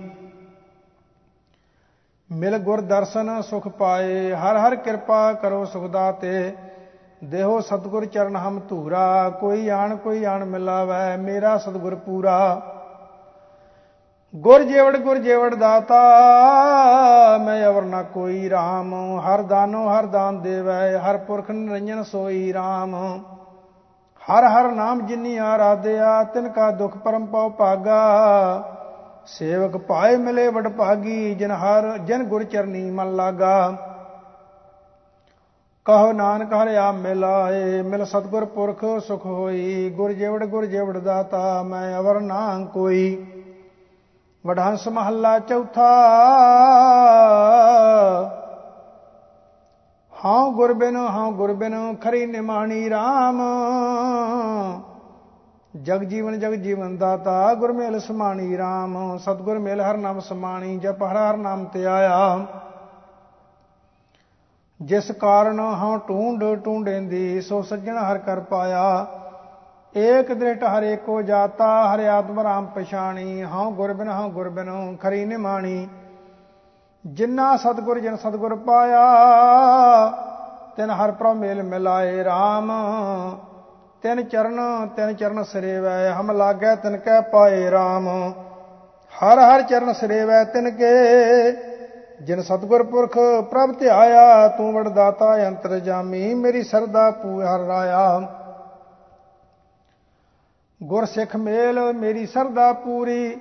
ਮਿਲ 2.31 2.57
ਗੁਰ 2.57 2.81
ਦਰਸ਼ਨ 2.81 3.41
ਸੁਖ 3.41 3.67
ਪਾਏ। 3.67 4.33
ਹਰ 4.33 4.57
ਹਰ 4.57 4.75
ਕਿਰਪਾ 4.75 5.33
ਕਰੋ 5.33 5.65
ਸੁਖ 5.65 5.83
ਦਾਤੇ। 5.83 6.55
ਦੇਹੋ 7.23 7.60
ਸਤਗੁਰ 7.60 8.05
ਚਰਨ 8.05 8.36
ਹਮ 8.36 8.60
ਧੂਰਾ, 8.60 9.29
ਕੋਈ 9.29 9.69
ਆਣ 9.69 9.95
ਕੋਈ 9.95 10.23
ਆਣ 10.25 10.45
ਮਿਲਾਵੇ, 10.45 11.17
ਮੇਰਾ 11.17 11.58
ਸਤਗੁਰ 11.58 11.95
ਪੂਰਾ। 11.95 12.62
ਗੁਰ 14.36 14.63
ਜੇਵੜ 14.63 14.97
ਗੁਰ 14.97 15.17
ਜੇਵੜ 15.17 15.55
ਦਾਤਾ, 15.55 15.99
ਮੈਂ 17.38 17.67
ਅਵਰ 17.67 17.82
ਨਾ 17.82 18.03
ਕੋਈ 18.03 18.49
RAM 18.49 18.93
ਹਰ 19.19 19.41
ਦਾਨੋ 19.41 19.88
ਹਰ 19.89 20.05
ਦਾਨ 20.05 20.41
ਦੇਵੈ, 20.41 20.97
ਹਰ 20.99 21.17
ਪੁਰਖ 21.17 21.51
ਨਿਰੰਜਨ 21.51 22.03
ਸੋਈ 22.03 22.53
RAM 22.53 22.95
ਹਰ 24.21 24.43
ਹਰ 24.43 24.71
ਨਾਮ 24.71 25.05
ਜਿਨੀ 25.05 25.38
ਆਰਾਧਿਆ, 25.38 26.23
ਤਿਨ 26.23 26.49
ਕਾ 26.49 26.71
ਦੁਖ 26.71 26.97
ਪਰਮ 26.97 27.25
ਪਉ 27.25 27.49
ਭਾਗਾ। 27.49 28.63
ਸੇਵਕ 29.25 29.77
ਪਾਏ 29.77 30.15
ਮਿਲੇ 30.17 30.47
ਵਡ 30.47 30.67
ਭਾਗੀ 30.67 31.36
ਜਿਨ 31.36 31.51
ਹਰ, 31.51 31.97
ਜਨ 31.97 32.23
ਗੁਰ 32.23 32.43
ਚਰਨੀ 32.43 32.91
ਮਨ 32.91 33.15
ਲਾਗਾ। 33.15 33.77
ਕਹੋ 35.85 36.11
ਨਾਨਕ 36.11 36.53
ਹਰਿ 36.53 36.77
ਆ 36.77 36.91
ਮਿਲਾਏ 36.91 37.81
ਮਿਲ 37.81 38.05
ਸਤਗੁਰ 38.05 38.45
ਪੁਰਖ 38.45 38.85
ਸੁਖ 39.07 39.25
ਹੋਈ, 39.25 39.89
ਗੁਰ 39.89 40.11
ਜੇਵੜ 40.11 40.45
ਗੁਰ 40.45 40.65
ਜੇਵੜ 40.65 40.97
ਦਾਤਾ, 40.97 41.63
ਮੈਂ 41.63 41.99
ਅਵਰ 41.99 42.19
ਨਾ 42.19 42.65
ਕੋਈ। 42.73 43.25
ਵਡਹੰਸ 44.47 44.87
ਮਹੱਲਾ 44.87 45.39
ਚੌਥਾ। 45.39 45.87
ਹਾਂ 50.25 50.51
ਗੁਰ 50.51 50.73
ਬਿਨ 50.73 50.95
ਹਾਂ 50.95 51.31
ਗੁਰ 51.31 51.53
ਬਿਨ 51.53 51.95
ਖਰੀ 51.95 52.25
ਨਿਮਾਣੀ 52.25 52.89
RAM 52.89 53.41
ਜਗ 55.81 56.03
ਜੀਵਨ 56.03 56.39
ਜਗ 56.39 56.53
ਜੀਵਨ 56.53 56.97
ਦਾਤਾ, 56.97 57.53
ਗੁਰ 57.53 57.71
ਮੇਲ 57.71 57.99
ਸਮਾਣੀ 57.99 58.57
RAM 58.57 59.17
ਸਤਗੁਰ 59.17 59.59
ਮੇਲ 59.59 59.81
ਹਰ 59.81 59.97
ਨਾਮ 59.97 60.19
ਸਮਾਣੀ, 60.19 60.77
ਜਪ 60.77 61.03
ਹਰ 61.03 61.17
ਹਰ 61.17 61.37
ਨਾਮ 61.37 61.65
ਤੇ 61.65 61.85
ਆਇਆ। 61.85 62.45
ਜਿਸ 64.79 65.11
ਕਾਰਨ 65.11 65.59
ਹਾਂ 65.59 65.97
ਟੂੰਡ 65.99 66.43
ਟੂੰਡੇਂਦੀ 66.63 67.41
ਸੋ 67.41 67.61
ਸੱਜਣ 67.61 67.97
ਹਰ 67.97 68.17
ਕਰ 68.17 68.39
ਪਾਇਆ। 68.39 69.05
ਏਕ 69.95 70.31
ਦ੍ਰਿਟ 70.33 70.63
ਹਰੇ 70.63 70.95
ਕੋ 70.95 71.21
ਜਾਤਾ, 71.21 71.67
ਹਰਿ 71.85 72.07
ਆਤਮ 72.07 72.39
ਰਾਮ 72.39 72.65
ਪਛਾਣੀ। 72.65 73.41
ਹਾਂ 73.43 73.69
ਗੁਰਬਿਨ 73.71 74.09
ਹਾਂ 74.09 74.27
ਗੁਰਬਿਨ, 74.29 74.95
ਖਰੀ 74.95 75.25
ਨਿਮਾਣੀ। 75.25 75.87
ਜਿਨ੍ਹਾਂ 77.05 77.57
ਸਤਗੁਰ, 77.57 77.99
ਜਨ 77.99 78.15
ਸਤਗੁਰ 78.15 78.55
ਪਾਇਆ, 78.55 79.05
ਤਿਨ 80.77 80.89
ਹਰ 80.91 81.11
ਪ੍ਰਭ 81.11 81.35
ਮੇਲ 81.35 81.63
ਮਿਲਾਏ 81.63 82.23
RAM 82.23 82.71
ਤਿਨ 84.03 84.23
ਚਰਨ 84.23 84.59
ਤਿਨ 84.95 85.13
ਚਰਨ 85.13 85.43
ਸਰੇਵੈ, 85.43 86.11
ਹਮ 86.11 86.31
ਲਾਗੈ 86.31 86.75
ਤਿਨ 86.75 86.97
ਕੈ 86.97 87.19
ਪਾਏ 87.21 87.69
RAM 87.69 88.07
ਹਰ 89.13 89.39
ਹਰ 89.39 89.61
ਚਰਨ 89.61 89.93
ਸਰੇਵੈ 89.93 90.43
ਤਿਨ 90.43 90.69
ਕੇ 90.71 90.91
ਜਿਨ 92.21 92.41
ਸਤਗੁਰ 92.41 92.84
ਪੁਰਖ 92.84 93.17
ਪ੍ਰਭ 93.49 93.71
ਧਿਆਇਆ, 93.79 94.47
ਤੂੰ 94.47 94.73
ਵਡ 94.73 94.88
ਦਾਤਾ 94.88 95.36
ਅੰਤਰ 95.47 95.79
ਜਾਮੀ, 95.79 96.34
ਮੇਰੀ 96.34 96.63
ਸਰਦਾ 96.63 97.10
ਪੂ 97.12 97.41
ਹਰ 97.41 97.60
ਰਾਇਆ। 97.60 98.19
ਗੁਰ 100.82 101.05
ਸਿੱਖ 101.05 101.36
ਮੇਲ, 101.36 101.79
ਮੇਰੀ 101.93 102.25
ਸਰਦਾ 102.25 102.71
ਪੂਰੀ, 102.73 103.38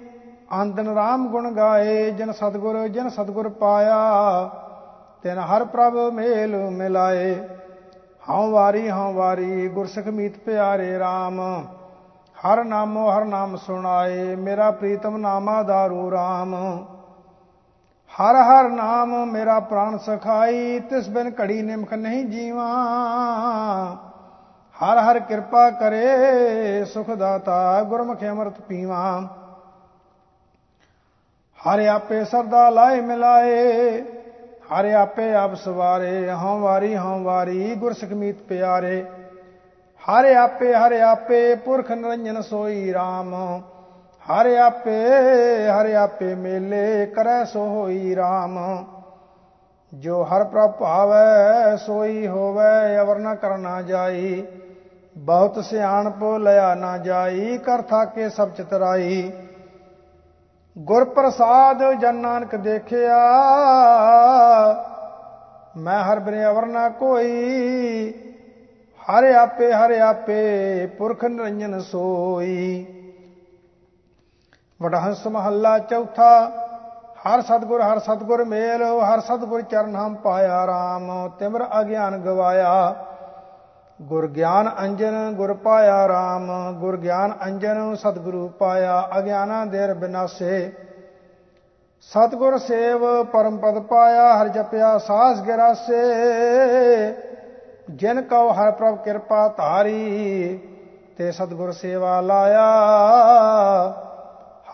ਆਂਦਨ 0.52 0.88
RAM 0.88 1.26
ਗੁਣ 1.28 1.50
ਗਾਏ, 1.52 2.10
ਜਨ 2.10 2.32
ਸਤਗੁਰ 2.32 2.86
ਜਨ 2.88 3.08
ਸਤਗੁਰ 3.08 3.48
ਪਾਇਆ, 3.48 3.98
ਤਿਨ 5.22 5.38
ਹਰ 5.38 5.64
ਪ੍ਰਭ 5.64 5.96
ਮੇਲ 6.12 6.56
ਮਿਲਾਏ। 6.70 7.34
ਹਉ 8.30 8.50
ਵਾਰੀ 8.50 8.90
ਹਉ 8.90 9.12
ਵਾਰੀ 9.12 9.68
ਗੁਰਸਿੱਖ 9.68 10.06
ਮੀਤ 10.08 10.38
ਪਿਆਰੇ 10.38 10.98
RAM 10.98 11.40
ਹਰ 12.36 12.64
ਨਾਮੋ 12.64 13.10
ਹਰ 13.10 13.24
ਨਾਮ 13.24 13.56
ਸੁਣਾਏ, 13.56 14.34
ਮੇਰਾ 14.36 14.70
ਪ੍ਰੀਤਮ 14.70 15.16
ਨਾਮਾ 15.16 15.62
ਦਾਰੂ 15.62 16.10
RAM 16.10 16.54
ਹਰ 18.18 18.34
ਹਰ 18.34 18.68
ਨਾਮ 18.68 19.26
ਮੇਰਾ 19.26 19.60
ਪ੍ਰਾਨ 19.60 19.98
ਸਖਾਈ, 19.98 20.78
ਤਿਸ 20.80 21.08
ਬਿਨ 21.08 21.32
ਘੜੀ 21.40 21.62
ਨਿਮਖ 21.62 21.92
ਨਹੀਂ 21.92 22.24
ਜੀਵਾ। 22.24 22.64
ਹਰ 24.76 24.98
ਹਰ 24.98 25.18
ਕਿਰਪਾ 25.18 25.70
ਕਰੇ, 25.70 26.84
ਸੁਖ 26.84 27.10
ਦਾਤਾ 27.10 27.82
ਗੁਰਮੁਖ 27.82 28.24
ਅਮਰਤ 28.24 28.60
ਪੀਵਾ। 28.60 29.20
ਹਰ 31.58 31.80
ਆਪੇ 31.86 32.24
ਸਰਦਾ 32.24 32.68
ਲਾਏ 32.70 33.00
ਮਿਲਾਏ, 33.00 34.02
ਹਰ 34.72 34.92
ਆਪੇ 34.92 35.34
ਆਪ 35.34 35.54
ਸਵਾਰੇ, 35.54 36.32
ਹਉ 36.32 36.58
ਵਾਰੀ 36.58 36.96
ਹਉ 36.96 37.22
ਵਾਰੀ 37.22 37.74
ਗੁਰ 37.74 37.92
ਸਿਖਮੀਤ 37.92 38.42
ਪਿਆਰੇ। 38.42 39.04
ਹਰ 40.00 40.24
ਆਪੇ 40.24 40.74
ਹਰ 40.74 40.92
ਆਪੇ 40.92 41.54
ਪੁਰਖ 41.54 41.90
ਨਿਰੰਜਨ 41.90 42.40
ਸੋਈ 42.42 42.94
RAM 42.94 43.34
ਹਰ 44.28 44.46
ਆਪੇ 44.46 45.04
ਹਰ 45.68 45.86
ਆਪੇ 45.94 46.34
ਮੇਲੇ 46.34 47.06
ਕਰੈ 47.06 47.44
ਸੋ 47.44 47.60
ਹੋਈ 47.66 48.14
RAM 48.14 48.58
ਜੋ 49.92 50.22
ਹਰ 50.22 50.44
ਪ੍ਰਭ 50.44 50.70
ਭਾਵੈ, 50.70 51.76
ਸੋਈ 51.76 52.26
ਹੋਵੇ, 52.26 52.98
ਅਵਰ 53.00 53.18
ਨ 53.18 53.34
ਕਰਨਾ 53.34 53.80
ਜਾਈ। 53.82 54.42
ਬਹੁਤ 55.16 55.64
ਸਿਆਣਪ 55.64 56.24
ਲਿਆ 56.40 56.74
ਨਾ 56.74 56.96
ਜਾਈ, 56.98 57.58
ਕਰ 57.58 57.82
ਥਾਕੇ 57.82 58.28
ਸਭ 58.28 58.50
ਚਤਰਾਈ। 58.50 59.32
ਗੁਰ 60.76 61.04
ਪ੍ਰਸਾਦ 61.04 61.82
ਜਨ 62.00 62.14
ਨਾਨਕ 62.14 62.56
ਦੇਖਿਆ, 62.56 63.22
ਮੈਂ 65.76 66.02
ਹਰ 66.02 66.18
ਬਨੇ 66.18 66.44
ਅਵਰ 66.46 66.66
ਨਾ 66.66 66.88
ਕੋਈ। 66.88 68.12
ਹਰ 69.00 69.24
ਆਪੇ 69.24 69.72
ਹਰ 69.72 69.90
ਆਪੇ 69.90 70.86
ਪੁਰਖ 70.98 71.24
ਨਿਰੰਜਨ 71.24 71.78
ਸੋਈ। 71.80 72.86
ਵਡਹੰਸ 74.80 75.26
ਮਹੱਲਾ 75.26 75.78
ਚੌਥਾ, 75.78 76.50
ਹਰ 77.26 77.40
ਸਤਗੁਰ 77.40 77.80
ਹਰ 77.82 77.98
ਸਤਗੁਰ 77.98 78.44
ਮੇਲ, 78.44 78.82
ਹਰ 78.82 79.20
ਸਤਗੁਰ 79.20 79.62
ਚਰਨ 79.62 79.96
ਹਮ 79.96 80.14
ਪਾਇਆ 80.14 80.64
RAM 80.66 81.30
ਤਿਮਰ 81.38 81.64
ਅਗਿਆਨ 81.80 82.16
ਗਵਾਇਆ। 82.18 82.94
ਗੁਰ 84.00 84.26
ਗਿਆਨ 84.26 84.70
ਅੰਜਨ 84.78 85.34
ਗੁਰ 85.34 85.52
ਪਾਇਆ 85.54 86.06
RAM 86.06 86.78
ਗੁਰ 86.80 86.96
ਗਿਆਨ 86.96 87.34
ਅੰਜਨ 87.46 87.94
ਸਤਗੁਰੂ 87.94 88.48
ਪਾਇਆ, 88.48 89.08
ਅਗਿਆਨਾ 89.18 89.64
ਦੇਰ 89.64 89.94
ਬਿਨਾਸੇ 89.94 90.72
ਸਤਗੁਰ 92.02 92.58
ਸੇਵ 92.58 93.24
ਪਰਮ 93.24 93.56
ਪਦ 93.56 93.78
ਪਾਇਆ, 93.78 94.42
ਹਰ 94.42 94.48
ਜਪਿਆ 94.48 94.98
ਸਾਸ 94.98 95.40
ਗਿਰਾਸੇ। 95.40 96.02
ਜਿਨ 97.90 98.20
ਕਉ 98.22 98.52
ਹਰ 98.52 98.70
ਪ੍ਰਭ 98.70 98.96
ਕਿਰਪਾ 98.96 99.48
ਧਾਰੀ, 99.48 100.58
ਤੇ 101.16 101.32
ਸਤਗੁਰ 101.32 101.72
ਸੇਵਾ 101.72 102.20
ਲਾਇਆ। 102.20 104.07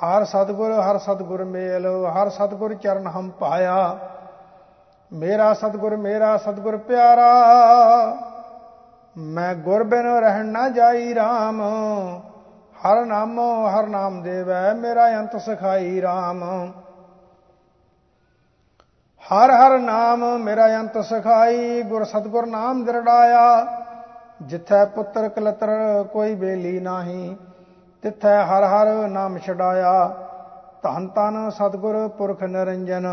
ਹਰ 0.04 0.24
ਸਤਗੁਰ 0.24 0.72
ਹਰ 0.72 0.98
ਸਤਗੁਰ 0.98 1.44
ਮੇਲ, 1.44 1.86
ਹਰ 2.06 2.28
ਸਤਗੁਰ 2.28 2.74
ਚਰਨ 2.74 3.06
ਹਮ 3.06 3.30
ਪਾਇਆ। 3.30 3.98
ਮੇਰਾ 5.12 5.52
ਸਤਗੁਰ 5.54 5.96
ਮੇਰਾ 5.96 6.36
ਸਤਗੁਰ 6.36 6.76
ਪਿਆਰਾ, 6.78 7.32
ਮੈਂ 9.16 9.54
ਗੁਰ 9.54 9.82
ਬਿਨ 9.82 10.06
ਰਹਿਣ 10.18 10.46
ਨਾ 10.46 10.68
ਜਾਈ 10.68 11.12
RAM 11.12 11.62
ਹਰ 12.76 13.04
ਨਾਮੋ, 13.04 13.66
ਹਰ 13.68 13.86
ਨਾਮ 13.86 14.22
ਦੇਵੈ, 14.22 14.72
ਮੇਰਾ 14.74 15.08
ਅੰਤ 15.08 15.36
ਸਖਾਈ 15.36 16.00
RAM 16.00 16.44
ਹਰ 19.22 19.50
ਹਰ 19.50 19.78
ਨਾਮ, 19.78 20.24
ਮੇਰਾ 20.38 20.66
ਅੰਤ 20.80 20.98
ਸਖਾਈ, 21.04 21.82
ਗੁਰ 21.82 22.04
ਸਤਗੁਰ 22.04 22.46
ਨਾਮ 22.46 22.84
ਦਰੜਾਇਆ। 22.84 23.66
ਜਿੱਥੈ 24.42 24.84
ਪੁੱਤਰ 24.84 25.28
ਕਲਤਰ, 25.28 25.68
ਕੋਈ 26.12 26.34
ਬੇਲੀ 26.34 26.80
ਨਾਹੀ। 26.80 27.36
ਤਿੱਥੈ 28.04 28.32
ਹਰ 28.44 28.64
ਹਰ 28.64 28.88
ਨਾਮ 29.08 29.36
ਛਡਾਇਆ। 29.38 29.92
ਧੰਨ 30.82 31.06
ਤਨ 31.08 31.50
ਸਤਗੁਰ 31.50 31.96
ਪੁਰਖ 32.08 32.42
ਨਿਰੰਜਨ, 32.42 33.06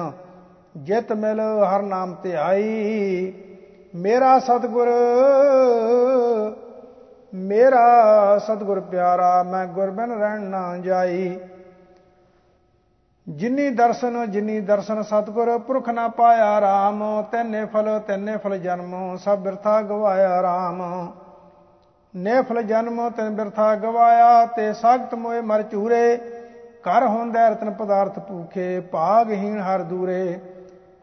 ਜਿਤ 0.77 1.11
ਮਿਲ 1.13 1.39
ਹਰ 1.65 1.81
ਨਾਮ 1.81 2.13
ਤੇ 2.13 2.35
ਆਈ 2.35 3.31
ਮੇਰਾ 3.95 4.37
ਸਤਗੁਰ 4.39 4.89
ਮੇਰਾ 7.33 8.37
ਸਤਗੁਰ 8.37 8.79
ਪਿਆਰਾ, 8.81 9.31
ਮੈਂ 9.43 9.65
ਗੁਰਬਨ 9.67 10.11
ਰਹਿਣ 10.11 10.41
ਨਾ 10.41 10.77
ਜਾਈ। 10.77 11.39
ਜਿਨੀ 13.27 13.69
ਦਰਸ਼ਨ 13.69 14.31
ਜਿਨੀ 14.31 14.59
ਦਰਸ਼ਨ 14.61 15.01
ਸਤਗੁਰ, 15.01 15.57
ਪੁਰਖ 15.57 15.89
ਨਾ 15.89 16.07
ਪਾਇਆ 16.07 16.59
RAM 16.59 17.01
ਤੈਨੇ 17.31 17.65
ਫਲ 17.65 17.99
ਤੈਨੇ 18.07 18.37
ਫਲ 18.37 18.57
ਜਨਮ, 18.57 19.15
ਸਭ 19.17 19.39
ਬਿਰਥਾ 19.39 19.81
ਗਵਾਇਆ 19.81 20.41
RAM 20.41 20.81
ਨੇ 22.13 22.41
ਫਲ 22.41 22.61
ਜਨਮ 22.63 23.09
ਤੈਨ 23.09 23.35
ਬਿਰਥਾ 23.35 23.75
ਗਵਾਇਆ, 23.75 24.45
ਤੇ 24.45 24.71
ਸਖਤ 24.73 25.13
ਮੋਏ 25.15 25.41
ਮਰ 25.41 25.61
ਚੂਰੇ 25.61 26.17
ਕਰ 26.83 27.05
ਹੁੰਦਾ 27.07 27.47
ਰਤਨ 27.49 27.71
ਪਦਾਰਥ 27.71 28.19
ਭੂਖੇ, 28.19 28.79
ਭਾਗਹੀਣ 28.79 29.59
ਹਰ 29.61 29.81
ਦੂਰੇ। 29.81 30.39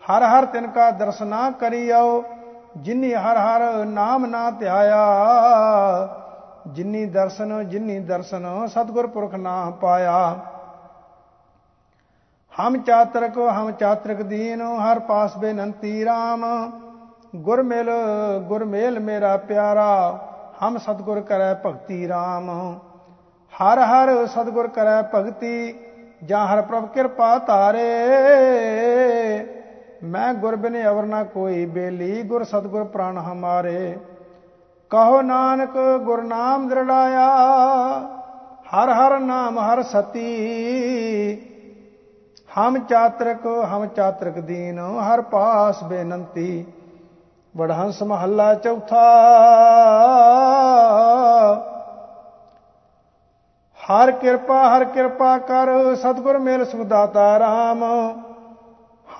ਹਰ 0.02 0.22
ਹਰ 0.22 0.44
ਤਿਨ 0.44 0.66
ਕਾ 0.66 0.90
ਦਰਸ਼ਨਾ 0.90 1.50
ਕਰੀਓ 1.50 2.24
ਜਿਨੀ 2.76 3.14
ਹਰ 3.14 3.36
ਹਰ 3.36 3.84
ਨਾਮ 3.84 4.26
ਨਾ 4.26 4.50
ਧਿਆਇਆ। 4.50 4.98
ਜਿਨੀ 6.66 7.04
ਦਰਸ਼ਨ 7.06 7.68
ਜਿਨੀ 7.68 7.98
ਦਰਸ਼ਨ, 8.00 8.66
ਸਤਗੁਰ 8.66 9.06
ਪੁਰਖ 9.06 9.34
ਨਾ 9.34 9.70
ਪਾਇਆ। 9.80 10.36
ਹਮ 12.52 12.76
ਚਾਤਰਕ 12.78 13.38
ਹਮ 13.38 13.70
ਚਾਤਰਕ 13.70 14.22
ਦੀਨ, 14.22 14.62
ਹਰ 14.62 14.98
ਪਾਸ 14.98 15.36
ਬੇਨੰਤੀ 15.36 16.04
RAM 16.04 16.44
ਗੁਰ 17.36 17.62
ਮਿਲ, 17.62 17.90
ਗੁਰ 18.48 18.64
ਮੇਲ 18.64 18.98
ਮੇਰਾ 19.00 19.36
ਪਿਆਰਾ। 19.36 20.27
ਹਮ 20.62 20.78
ਸਤਗੁਰ 20.78 21.20
ਕਰੈ 21.20 21.54
ਭਗਤੀ 21.54 22.06
RAM 22.06 22.50
ਹਰ 23.52 23.78
ਹਰ 23.78 24.26
ਸਤਗੁਰ 24.26 24.68
ਕਰੈ 24.68 25.02
ਭਗਤੀ, 25.14 25.74
ਜਾਂ 26.24 26.46
ਹਰ 26.46 26.62
ਪ੍ਰਭ 26.62 26.86
ਕਿਰਪਾ 26.86 27.38
ਧਾਰੇ। 27.38 27.86
ਮੈਂ 30.02 30.34
ਗੁਰ 30.34 30.56
ਬਿਨ 30.56 30.88
ਅਵਰ 30.88 31.06
ਨਾ 31.06 31.22
ਕੋਈ 31.24 31.66
ਬੇਲੀ, 31.66 32.22
ਗੁਰ 32.22 32.44
ਸਤਗੁਰ 32.44 32.84
ਪ੍ਰਾਨ 32.84 33.18
ਹਮਾਰੇ। 33.18 33.98
ਕਹੋ 34.90 35.22
ਨਾਨਕ, 35.22 35.78
ਗੁਰ 36.02 36.22
ਨਾਮ 36.22 36.68
ਦਰੜਾਇਆ, 36.68 37.28
ਹਰ 38.74 38.88
ਹਰ 38.88 39.18
ਨਾਮ 39.18 39.58
ਹਰ 39.58 39.82
ਸਤੀ। 39.82 40.28
ਹਮ 42.58 42.78
ਚਾਤਰਕ 42.78 43.46
ਹਮ 43.46 43.86
ਚਾਤਰਕ 43.86 44.38
ਦੀਨ, 44.38 44.78
ਹਰ 44.78 45.20
ਪਾਸ 45.20 45.84
ਬੇਨੰਤੀ। 45.84 46.66
ਵਡਹੰਸ 47.54 48.02
ਮਹੱਲਾ 48.02 48.54
ਚੌਥਾ। 48.54 49.04
ਹਰ 53.80 54.10
ਕਿਰਪਾ 54.12 54.62
ਹਰ 54.68 54.84
ਕਿਰਪਾ 54.84 55.36
ਕਰ, 55.38 55.94
ਸਤਗੁਰ 55.94 56.38
ਮੇਲ 56.38 56.64
ਸੁਖਦਾਤਾ 56.64 57.36
RAM 57.38 57.84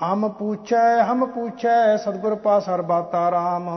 ਹਮ 0.03 0.27
ਪੁੱਛੈ 0.29 1.03
ਹਮ 1.03 1.25
ਪੁੱਛੈ, 1.25 1.95
ਸਤਗੁਰ 1.97 2.35
ਪਾਸ 2.35 2.69
ਹਰ 2.69 2.81
ਬਾਤਾ 2.81 3.29
RAM 3.29 3.69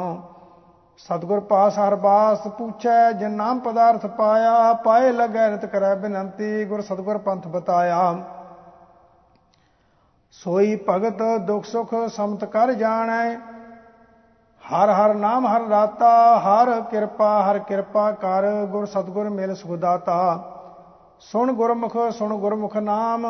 ਸਤਗੁਰ 0.98 1.40
ਪਾਸ 1.40 1.78
ਹਰ 1.78 1.94
ਬਾਸ 1.94 2.46
ਪੁੱਛੈ, 2.48 3.12
ਜਿਨ 3.12 3.30
ਨਾਮ 3.30 3.60
ਪਦਾਰਥ 3.60 4.06
ਪਾਇਆ, 4.06 4.72
ਪਾਏ 4.72 5.12
ਲਗੈ 5.12 5.48
ਨਿਤ 5.48 5.64
ਕਰੈ 5.66 5.94
ਬੇਨੰਤੀ, 5.94 6.64
ਗੁਰ 6.64 6.80
ਸਤਗੁਰ 6.80 7.18
ਪੰਥ 7.18 7.46
ਬਤਾਇਆ। 7.46 8.14
ਸੋਈ 10.34 10.76
ਭਗਤ 10.88 11.22
ਦੁਖ 11.38 11.64
ਸੁਖ 11.64 11.94
ਸਮਤ 12.08 12.44
ਕਰ 12.44 12.72
ਜਾਣੈ 12.72 13.36
ਹਰ 14.72 14.90
ਹਰ 14.90 15.14
ਨਾਮ 15.14 15.46
ਹਰ 15.46 15.62
ਰਾਤਾ 15.68 16.10
ਹਰ 16.38 16.80
ਕਿਰਪਾ 16.80 17.30
ਹਰ 17.42 17.58
ਕਿਰਪਾ 17.58 18.10
ਕਰ, 18.12 18.44
ਗੁਰ 18.66 18.86
ਸਤਗੁਰ 18.86 19.28
ਮਿਲ 19.30 19.54
ਸੁਖਦਾਤਾ 19.54 20.38
ਸੁਣ 21.20 21.52
ਗੁਰਮੁਖ 21.52 21.96
ਸੁਣ 22.10 22.36
ਗੁਰਮੁਖ 22.36 22.76
ਨਾਮ 22.76 23.26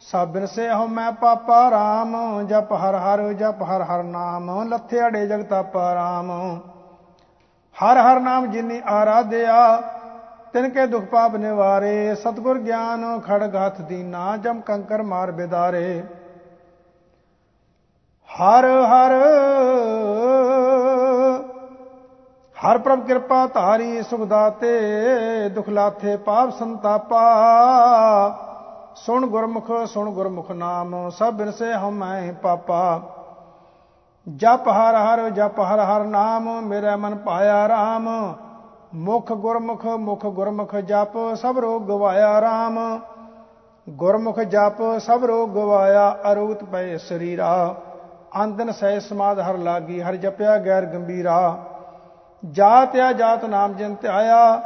ਸਭ 0.00 0.28
ਬਿਰਸੇ 0.28 0.68
ਹਉ 0.70 0.86
ਮੈਂ 0.86 1.10
ਪਾਪਾ 1.12 1.58
RAM 1.70 2.14
ਜਪ 2.46 2.72
ਹਰ 2.72 2.94
ਹਰ, 2.94 3.22
ਜਪ 3.32 3.62
ਹਰ 3.62 3.82
ਹਰ 3.82 4.02
ਨਾਮ, 4.02 4.68
ਲੱਥੇ 4.68 5.06
ਅੜੇ 5.06 5.26
ਜਗਤਾਪਾ 5.26 5.92
RAM 5.94 6.30
ਹਰ 7.76 7.96
ਹਰ 7.96 8.20
ਨਾਮ 8.20 8.46
ਜਿਨੀ 8.46 8.80
ਆਰਾਧਿਆ, 8.86 9.82
ਤਿਨ 10.52 10.68
ਕੇ 10.68 10.86
ਦੁਖ 10.86 11.04
ਪਾਪ 11.04 11.36
ਨਿਵਾਰੇ, 11.36 12.14
ਸਤਗੁਰ 12.14 12.58
ਗਿਆਨ 12.58 13.20
ਖੜਗ 13.20 13.56
ਹੱਥ 13.56 13.80
ਦੀਨਾ, 13.80 14.36
ਜਮ 14.36 14.60
ਕੰਕਰ 14.60 15.02
ਮਾਰ 15.02 15.30
ਬਿਦਾਰੇ। 15.30 16.02
ਹਰ 18.28 18.64
ਹਰ 18.64 19.12
ਹਰ 22.66 22.78
ਪ੍ਰਭ 22.78 23.00
ਕਿਰਪਾ 23.00 23.46
ਧਾਰੀ 23.46 24.02
ਸੁਖ 24.02 24.20
ਦਾਤੇ 24.20 25.48
ਦੁਖ 25.48 25.68
ਲਾਥੇ 25.68 26.16
ਪਾਪ 26.16 26.50
ਸੰਤਾਪਾ। 26.50 27.20
ਸੁਣ 28.96 29.26
ਗੁਰਮੁਖ 29.26 29.70
ਸੁਣ 29.86 30.10
ਗੁਰਮੁਖ 30.10 30.50
ਨਾਮ, 30.50 30.94
ਸਭ 31.10 31.32
ਬਿਨਸੇ 31.32 31.72
ਹਮੈ 31.72 32.32
ਪਾਪਾ। 32.32 33.00
ਜਪ 34.26 34.68
ਹਰ 34.68 34.94
ਹਰ, 34.94 35.30
ਜਪ 35.30 35.60
ਹਰ 35.60 35.80
ਹਰ 35.80 36.04
ਨਾਮ, 36.04 36.48
ਮੇਰੇ 36.62 36.96
ਮਨ 36.96 37.16
ਪਾਇਆ 37.16 37.66
RAM 37.66 38.08
ਮੁਖ 38.94 39.32
ਗੁਰਮੁਖ 39.32 39.86
ਮੁਖ 39.86 40.26
ਗੁਰਮੁਖ 40.26 40.74
ਜਪ, 40.76 41.34
ਸਭ 41.34 41.58
ਰੋਗ 41.58 41.82
ਗਵਾਇਆ 41.82 42.38
RAM 42.38 42.80
ਗੁਰਮੁਖ 43.88 44.40
ਜਪ, 44.40 44.82
ਸਭ 44.98 45.24
ਰੋਗ 45.24 45.48
ਗਵਾਇਆ, 45.50 46.16
ਅਰੂਤ 46.32 46.64
ਪਏ 46.64 46.96
ਸਰੀਰਾ। 46.98 47.74
ਅੰਦਨ 48.44 48.72
ਸਹਿ 48.72 49.00
ਸਮਾਦ 49.00 49.40
ਹਰ 49.40 49.58
ਲਾਗੀ, 49.58 50.02
ਹਰ 50.02 50.16
ਜਪਿਆ 50.16 50.58
ਗੈਰ 50.58 50.84
ਗੰਭੀਰਾ। 50.84 51.56
ਜਾਤ 52.42 52.96
ਆ, 52.96 53.12
ਜਾਤ 53.12 53.44
ਨਾਮ 53.44 53.74
ਜਿਨ 53.74 53.94
ਧਿਆਇਆ 53.94 54.60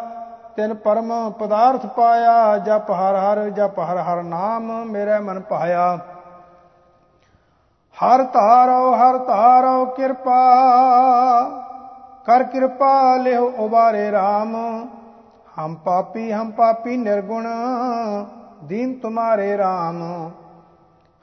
ਤਿਨ 0.57 0.75
ਪਰਮ 0.75 1.31
ਪਦਾਰਥ 1.31 1.87
ਪਾਇਆ, 1.87 2.59
ਜਪ 2.59 2.91
ਹਰ 2.91 3.17
ਹਰ, 3.17 3.49
ਜਪ 3.51 3.79
ਹਰ 3.81 3.99
ਹਰ 3.99 4.23
ਨਾਮ 4.23 4.73
ਮੇਰੇ 4.87 5.19
ਮਨ 5.19 5.41
ਪਾਇਆ। 5.41 5.99
ਹਰ 7.97 8.23
ਧਾਰੋ 8.23 8.95
ਹਰ 8.95 9.19
ਧਾਰੋ 9.19 9.85
ਕਿਰਪਾ, 9.87 10.41
ਕਰ 12.27 12.43
ਕਿਰਪਾ 12.43 13.17
ਲਿਓ 13.17 13.53
ਉਬਾਰੇ 13.59 14.11
RAM 14.11 14.57
ਹਮ 15.59 15.75
ਪਾਪੀ 15.75 16.33
ਹਮ 16.33 16.51
ਪਾਪੀ 16.51 16.97
ਨਿਰਗੁਣ, 16.97 17.47
ਦੀਨ 18.65 18.99
ਤੁਮਾਰੇ 18.99 19.57
RAM 19.57 20.03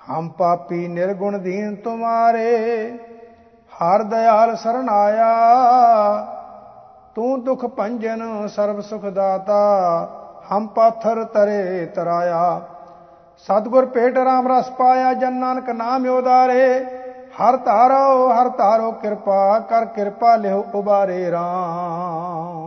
ਹਮ 0.02 0.30
ਪਾਪੀ 0.30 0.88
ਨਿਰਗੁਣ, 0.88 1.38
ਦੀਨ 1.38 1.76
ਤੁਮਾਰੇ, 1.76 2.90
ਹਰ 3.72 4.04
ਦਇਆਲ 4.04 4.56
ਸਰਣ 4.56 4.90
ਆਇਆ 4.90 6.37
ਤੂੰ 7.18 7.44
ਦੁਖ 7.44 7.66
ਭੰਜਨ 7.66 8.48
ਸਰਬ 8.48 8.80
ਸੁਖ 8.82 9.06
ਦਾਤਾ, 9.06 9.62
ਹਮ 10.52 10.68
ਪਾਥਰ 10.68 11.24
ਤਰੇ 11.24 11.86
ਤਰਾਇਆ। 11.86 12.62
ਸਤਗੁਰ 13.38 13.86
ਭੇਟ 13.86 14.18
ਰਾਮ 14.18 14.48
ਰਸ 14.48 14.70
ਪਾਇਆ, 14.70 15.14
ਜਨ 15.14 15.34
ਨਾਨਕ 15.34 15.70
ਨਾਮ 15.70 16.06
ਉਦਾਰੇ। 16.10 16.86
ਹਰ 17.40 17.58
ਧਾਰੋ 17.58 18.28
ਹਰ 18.32 18.50
ਧਾਰੋ 18.50 18.92
ਕਿਰਪਾ, 18.92 19.60
ਕਰ 19.60 19.86
ਕਿਰਪਾ 19.86 20.36
ਲਿਓ 20.36 20.64
ਉਬਾਰੇ 20.76 21.32
ਰਾਮ। 21.32 22.67